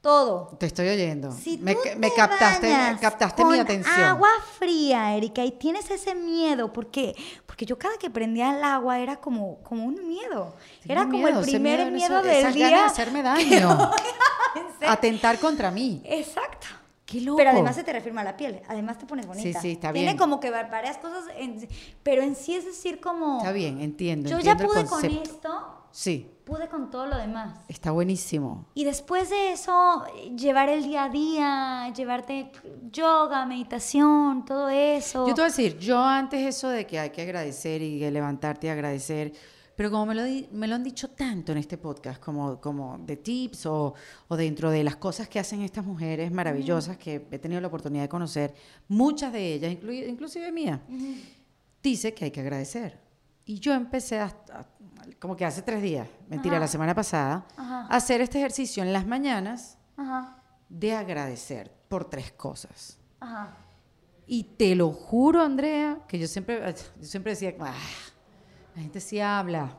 [0.04, 0.56] todo.
[0.60, 1.32] Te estoy oyendo.
[1.32, 4.00] Si me tú me te captaste, bañas captaste con mi atención.
[4.02, 4.28] Agua
[4.60, 7.16] fría, Erika, y tienes ese miedo, ¿por qué?
[7.46, 10.54] Porque yo cada que prendía el agua era como, como un miedo.
[10.86, 12.70] Tengo era como el primer miedo, miedo, eso- del esas día.
[12.70, 13.92] ganas de hacerme daño.
[14.88, 16.02] Atentar contra mí.
[16.06, 16.68] Exacto.
[17.06, 17.38] Qué loco.
[17.38, 19.62] Pero además se te refirma la piel, además te pones bonita.
[19.62, 20.18] sí, está Tiene bien.
[20.18, 21.68] como que va- varias cosas, en-
[22.02, 23.38] pero en sí es decir como...
[23.38, 24.30] Está bien, entiendo.
[24.30, 27.60] Yo ya el pude con esto, Sí, pude con todo lo demás.
[27.68, 28.66] está buenísimo.
[28.74, 30.04] Y después de eso,
[30.36, 32.52] llevar el día a día, llevarte
[32.92, 35.28] yoga, meditación, todo eso.
[35.28, 38.10] Yo te voy a decir, yo antes eso de que hay que agradecer y que
[38.10, 39.34] levantarte y agradecer,
[39.76, 42.98] pero como me lo, di- me lo han dicho tanto en este podcast, como, como
[42.98, 43.94] de tips o,
[44.30, 48.04] o dentro de las cosas que hacen estas mujeres maravillosas que he tenido la oportunidad
[48.04, 48.56] de conocer,
[48.88, 50.82] muchas de ellas, inclui- inclusive mía,
[51.84, 53.00] dice que hay que agradecer.
[53.46, 54.66] Y yo empecé hasta,
[55.20, 56.62] como que hace tres días, mentira, Ajá.
[56.62, 57.88] la semana pasada, Ajá.
[57.88, 63.00] hacer este ejercicio en las mañanas Ajá, de agradecer por tres cosas.
[64.26, 66.62] Y te lo juro, Andrea, que yo siempre,
[67.00, 67.74] yo siempre decía, "Ah,
[68.76, 69.78] la gente sí habla.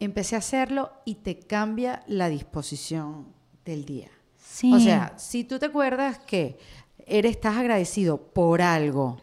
[0.00, 3.32] Empecé a hacerlo y te cambia la disposición
[3.64, 4.08] del día.
[4.36, 4.72] Sí.
[4.74, 6.58] O sea, si tú te acuerdas que
[7.06, 9.20] eres, estás agradecido por algo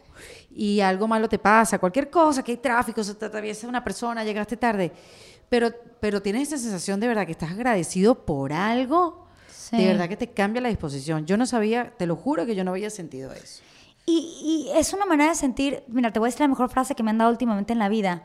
[0.50, 4.24] y algo malo te pasa, cualquier cosa, que hay tráfico, se te atraviesa una persona,
[4.24, 4.92] llegaste tarde,
[5.48, 5.70] Pero,
[6.00, 9.26] pero tienes esa sensación de verdad que estás agradecido por algo.
[9.72, 11.26] De verdad que te cambia la disposición.
[11.26, 13.62] Yo no sabía, te lo juro que yo no había sentido eso.
[14.04, 16.96] Y, y es una manera de sentir, mira, te voy a decir la mejor frase
[16.96, 18.24] que me han dado últimamente en la vida.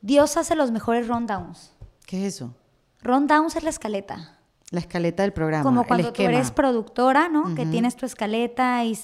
[0.00, 1.72] Dios hace los mejores rundowns.
[2.06, 2.54] ¿Qué es eso?
[3.02, 4.38] Rundowns es la escaleta.
[4.70, 5.62] La escaleta del programa.
[5.62, 7.54] Como cuando tú eres productora, ¿no?
[7.54, 8.98] Que tienes tu escaleta y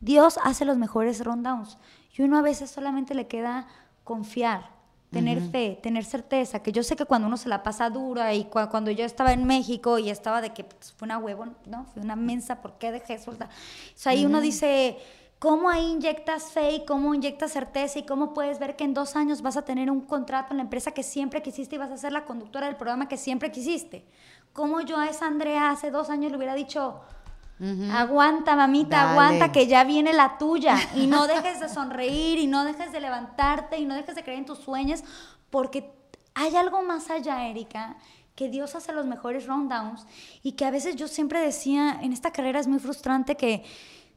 [0.00, 1.78] Dios hace los mejores rundowns.
[2.16, 3.66] Y uno a veces solamente le queda
[4.04, 4.70] confiar,
[5.10, 8.44] tener fe, tener certeza, que yo sé que cuando uno se la pasa dura y
[8.44, 11.86] cuando yo estaba en México y estaba de que pues, fue una huevo, ¿no?
[11.86, 13.48] Fue una mensa, ¿por qué dejé soltar?
[13.48, 13.52] O
[13.94, 14.98] sea, ahí uno dice,
[15.38, 19.16] ¿cómo ahí inyectas fe y cómo inyectas certeza y cómo puedes ver que en dos
[19.16, 21.96] años vas a tener un contrato en la empresa que siempre quisiste y vas a
[21.96, 24.04] ser la conductora del programa que siempre quisiste?
[24.52, 27.00] ¿Cómo yo a esa Andrea hace dos años le hubiera dicho,
[27.92, 30.76] Aguanta, mamita, aguanta, que ya viene la tuya.
[30.94, 34.38] Y no dejes de sonreír, y no dejes de levantarte, y no dejes de creer
[34.38, 35.02] en tus sueños,
[35.50, 35.92] porque
[36.34, 37.96] hay algo más allá, Erika,
[38.34, 40.06] que Dios hace los mejores rundowns,
[40.42, 43.64] y que a veces yo siempre decía, en esta carrera es muy frustrante que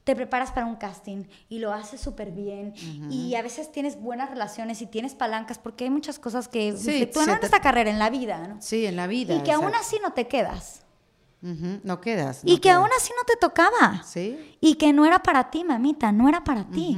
[0.04, 2.74] te preparas para un casting y lo haces súper bien
[3.12, 7.08] y a veces tienes buenas relaciones y tienes palancas porque hay muchas cosas que sí,
[7.14, 8.62] tú en esta carrera, en la vida, ¿no?
[8.62, 9.36] Sí, en la vida.
[9.36, 10.82] Y que aún así no te quedas.
[11.42, 12.42] No quedas.
[12.44, 14.04] y que aún así no te tocaba.
[14.04, 14.58] Sí.
[14.62, 16.98] Y que no era para ti, mamita, no era para ti.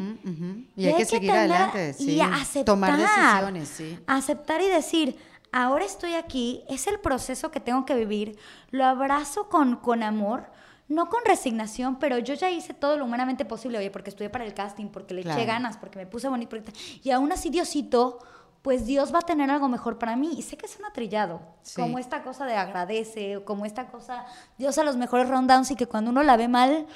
[0.75, 2.15] y, hay, que, seguir adelante, sí.
[2.15, 2.65] Y aceptar.
[2.65, 3.99] Tomar decisiones, sí.
[4.05, 5.17] Aceptar y decir,
[5.53, 8.37] ahora estoy aquí, es el proceso que tengo que vivir,
[8.71, 10.51] lo abrazo con, con amor,
[10.89, 14.45] no con resignación, pero yo ya hice todo lo humanamente posible, oye, porque estudié para
[14.45, 16.57] el casting, porque le eché ganas, porque me puse bonito,
[17.01, 18.19] y aún así Diosito
[18.63, 20.35] pues Dios va a tener algo mejor para mí.
[20.37, 21.41] Y sé que es un atrillado,
[21.75, 24.25] como esta cosa de agradece, o como esta cosa,
[24.57, 26.87] Dios a los mejores rundowns y que cuando uno la ve mal,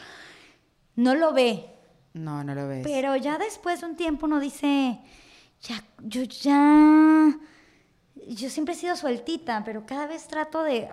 [0.96, 1.76] no lo ve.
[2.14, 2.84] No, no lo ves.
[2.84, 5.02] Pero ya después de un tiempo uno dice,
[5.62, 7.38] ya, yo ya,
[8.16, 10.90] yo siempre he sido sueltita, pero cada vez trato de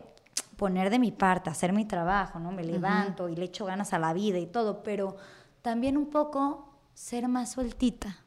[0.56, 2.50] poner de mi parte, hacer mi trabajo, ¿no?
[2.50, 5.16] Me levanto y le echo ganas a la vida y todo, pero
[5.62, 8.18] también un poco ser más sueltita.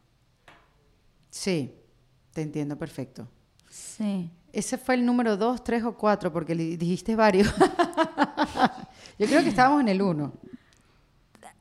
[1.29, 1.77] Sí,
[2.37, 3.27] te entiendo perfecto.
[3.67, 4.29] Sí.
[4.53, 7.47] Ese fue el número dos, tres o cuatro, porque dijiste varios.
[9.17, 10.33] Yo creo que estábamos en el uno.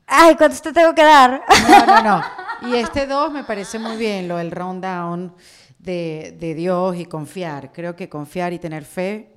[0.07, 1.43] Ay, ¿cuántos te tengo que dar?
[1.66, 2.22] No, no, no.
[2.68, 5.35] Y este dos me parece muy bien, lo del rundown
[5.79, 7.72] de, de Dios y confiar.
[7.72, 9.35] Creo que confiar y tener fe,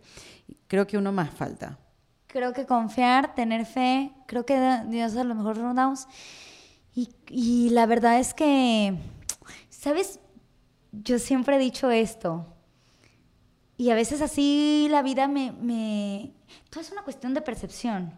[0.68, 1.80] creo que uno más falta.
[2.28, 6.06] Creo que confiar, tener fe, creo que Dios es mejores rundowns.
[6.94, 8.94] Y, y la verdad es que,
[9.70, 10.20] ¿sabes?
[10.92, 12.46] Yo siempre he dicho esto.
[13.78, 15.54] Y a veces así la vida me...
[15.54, 16.34] me...
[16.70, 18.14] Todo es una cuestión de percepción.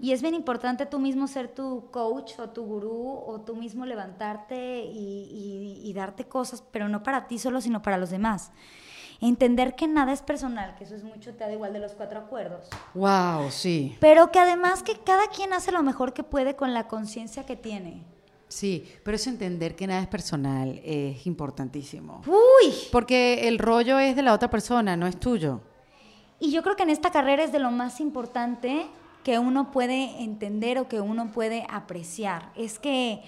[0.00, 3.84] Y es bien importante tú mismo ser tu coach o tu gurú o tú mismo
[3.84, 8.52] levantarte y, y, darte cosas, pero no para ti solo, sino para los demás.
[9.20, 12.20] Entender que nada es personal, que eso es mucho, te da igual de los cuatro
[12.20, 12.68] acuerdos.
[12.94, 13.96] Wow, sí.
[14.00, 17.56] Pero que además que cada quien hace lo mejor que puede con la conciencia que
[17.56, 18.04] tiene.
[18.50, 22.20] Sí, pero es entender que nada es personal es importantísimo.
[22.26, 22.74] Uy.
[22.90, 25.60] Porque el rollo es de la otra persona, no es tuyo.
[26.40, 28.88] Y yo creo que en esta carrera es de lo más importante
[29.22, 32.50] que uno puede entender o que uno puede apreciar.
[32.56, 33.22] Es que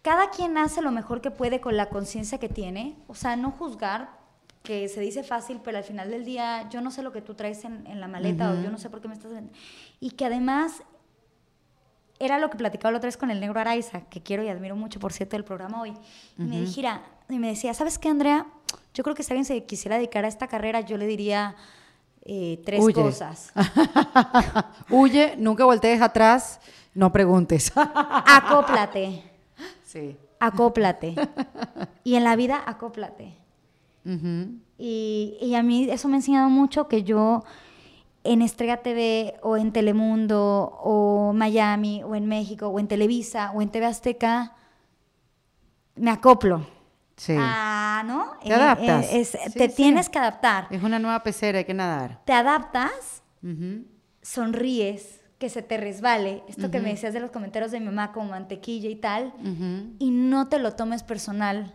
[0.00, 2.96] cada quien hace lo mejor que puede con la conciencia que tiene.
[3.06, 4.18] O sea, no juzgar,
[4.62, 7.34] que se dice fácil, pero al final del día yo no sé lo que tú
[7.34, 9.30] traes en, la maleta o yo no sé por qué me estás...
[10.00, 10.82] Y que además
[12.18, 14.76] era lo que platicaba la otra vez con el negro Araiza, que quiero y admiro
[14.76, 15.94] mucho, por cierto, del programa hoy.
[16.38, 18.46] Y me dijera, y me decía, ¿sabes qué, Andrea?
[18.94, 21.56] Yo creo que si alguien se quisiera dedicar a esta carrera, yo le diría
[22.24, 23.52] eh, tres cosas.
[24.90, 26.60] Huye, nunca voltees atrás,
[26.94, 27.72] no preguntes.
[27.74, 29.22] acóplate.
[29.84, 30.16] Sí.
[30.38, 31.14] Acóplate.
[32.06, 33.34] Y en la vida, acóplate.
[34.78, 37.44] y, y a mí eso me ha enseñado mucho que yo
[38.24, 43.62] en Estrella TV o en Telemundo o Miami o en México o en Televisa o
[43.62, 44.54] en TV Azteca,
[45.94, 46.66] me acoplo.
[47.16, 47.36] Sí.
[47.38, 48.32] Ah, ¿no?
[48.44, 49.06] Te adaptas.
[49.12, 50.66] Eh, te tienes que adaptar.
[50.70, 52.22] Es una nueva pecera, hay que nadar.
[52.24, 53.22] Te adaptas,
[54.22, 56.42] sonríes, que se te resbale.
[56.48, 59.32] Esto que me decías de los comentarios de mi mamá como mantequilla y tal.
[59.98, 61.74] Y no te lo tomes personal,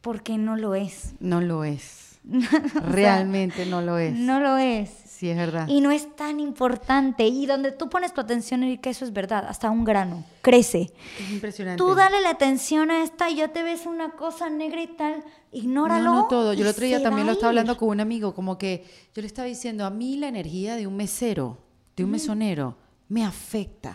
[0.00, 1.14] porque no lo es.
[1.20, 2.18] No lo es.
[2.90, 4.14] Realmente no lo es.
[4.14, 5.03] No lo es.
[5.16, 5.68] Sí, es verdad.
[5.68, 7.24] Y no es tan importante.
[7.28, 10.92] Y donde tú pones tu atención que eso es verdad, hasta un grano, crece.
[11.20, 11.78] Es impresionante.
[11.78, 15.22] Tú dale la atención a esta y ya te ves una cosa negra y tal,
[15.52, 16.04] ignóralo.
[16.04, 16.52] No, no todo.
[16.52, 18.84] Yo el otro día también lo estaba hablando con un amigo, como que
[19.14, 21.58] yo le estaba diciendo, a mí la energía de un mesero,
[21.94, 22.76] de un mesonero,
[23.08, 23.94] me afecta.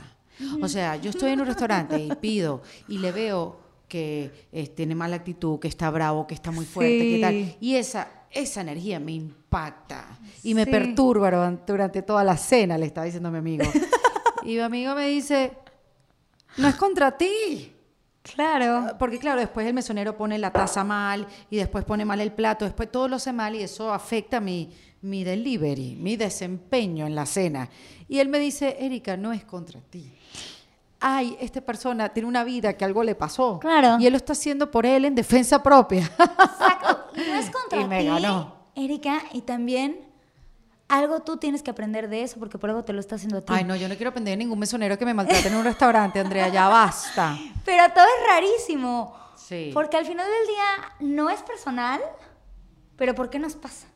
[0.62, 3.60] O sea, yo estoy en un restaurante y pido y le veo
[3.90, 7.58] que eh, tiene mala actitud, que está bravo, que está muy fuerte, que tal.
[7.60, 9.12] Y esa esa energía me
[9.50, 10.06] impacta
[10.44, 11.32] y me perturba
[11.66, 13.66] durante toda la cena, le estaba diciendo a mi amigo.
[14.44, 15.54] y mi amigo me dice,
[16.58, 17.74] no es contra ti.
[18.22, 18.90] Claro.
[18.90, 22.32] Ah, porque claro, después el mesonero pone la taza mal y después pone mal el
[22.32, 24.72] plato, después todo lo hace mal y eso afecta mi,
[25.02, 27.70] mi delivery, mi desempeño en la cena.
[28.08, 30.12] Y él me dice, Erika, no es contra ti.
[31.00, 33.58] Ay, esta persona tiene una vida que algo le pasó.
[33.60, 33.98] Claro.
[34.00, 36.02] Y él lo está haciendo por él en defensa propia.
[36.02, 37.08] Exacto.
[37.16, 38.59] No es contra y me ganó.
[38.76, 40.00] Erika, y también
[40.88, 43.42] algo tú tienes que aprender de eso porque por algo te lo está haciendo a
[43.42, 43.54] ti.
[43.56, 46.20] Ay, no, yo no quiero aprender de ningún mesonero que me maltrate en un restaurante,
[46.20, 47.38] Andrea, ya basta.
[47.66, 49.16] Pero todo es rarísimo.
[49.36, 49.72] Sí.
[49.74, 52.02] Porque al final del día no es personal,
[52.98, 53.88] pero ¿por qué nos pasa?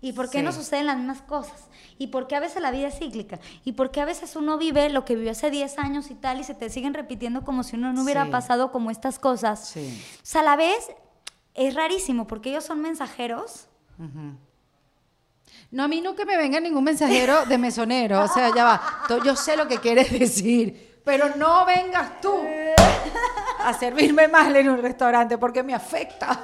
[0.00, 1.68] ¿Y por qué no suceden las mismas cosas?
[1.98, 3.40] ¿Y por qué a veces la vida es cíclica?
[3.64, 6.40] ¿Y por qué a veces uno vive lo que vivió hace 10 años y tal
[6.40, 9.68] y se te siguen repitiendo como si uno no hubiera pasado como estas cosas?
[9.68, 10.02] Sí.
[10.16, 10.90] O sea, a la vez
[11.54, 13.66] es rarísimo porque ellos son mensajeros.
[15.70, 18.22] No, a mí nunca me venga ningún mensajero de mesonero.
[18.22, 19.02] O sea, ya va.
[19.24, 22.36] Yo sé lo que quieres decir, pero no vengas tú
[23.64, 26.40] a servirme mal en un restaurante porque me afecta.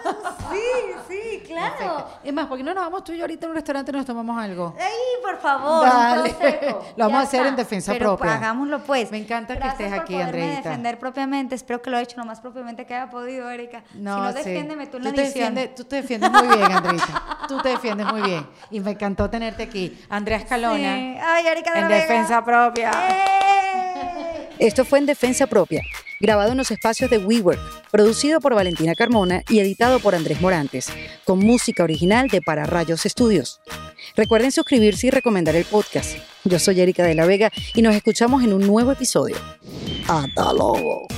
[0.52, 0.60] Sí,
[1.08, 2.06] sí, claro.
[2.22, 3.94] Es más, ¿por qué no nos vamos tú y yo ahorita en un restaurante y
[3.94, 4.76] nos tomamos algo?
[4.78, 5.84] ¡Ay, por favor!
[5.84, 6.36] Dale.
[6.96, 8.36] Lo vamos a hacer en defensa Pero propia.
[8.36, 9.10] hagámoslo pues.
[9.10, 10.56] Me encanta que estés por aquí, Andreita.
[10.68, 11.56] defender propiamente.
[11.56, 13.82] Espero que lo haya hecho lo más propiamente que haya podido, Erika.
[13.94, 14.48] No, si no, sí.
[14.48, 17.38] defiéndeme tú en la te tú te defiendes muy bien, Andreita.
[17.48, 18.46] Tú te defiendes muy bien.
[18.70, 20.00] Y me encantó tenerte aquí.
[20.08, 20.76] Andrea Escalona.
[20.76, 21.18] Sí.
[21.20, 22.00] Ay, Erika de En la Vega.
[22.02, 22.90] defensa propia.
[23.08, 23.81] ¡Eh!
[24.62, 25.82] Esto fue en Defensa Propia,
[26.20, 27.58] grabado en los espacios de WeWork,
[27.90, 30.86] producido por Valentina Carmona y editado por Andrés Morantes,
[31.24, 33.60] con música original de Para Rayos Estudios.
[34.14, 36.16] Recuerden suscribirse y recomendar el podcast.
[36.44, 39.34] Yo soy Erika de la Vega y nos escuchamos en un nuevo episodio.
[40.06, 41.08] ¡Hasta luego!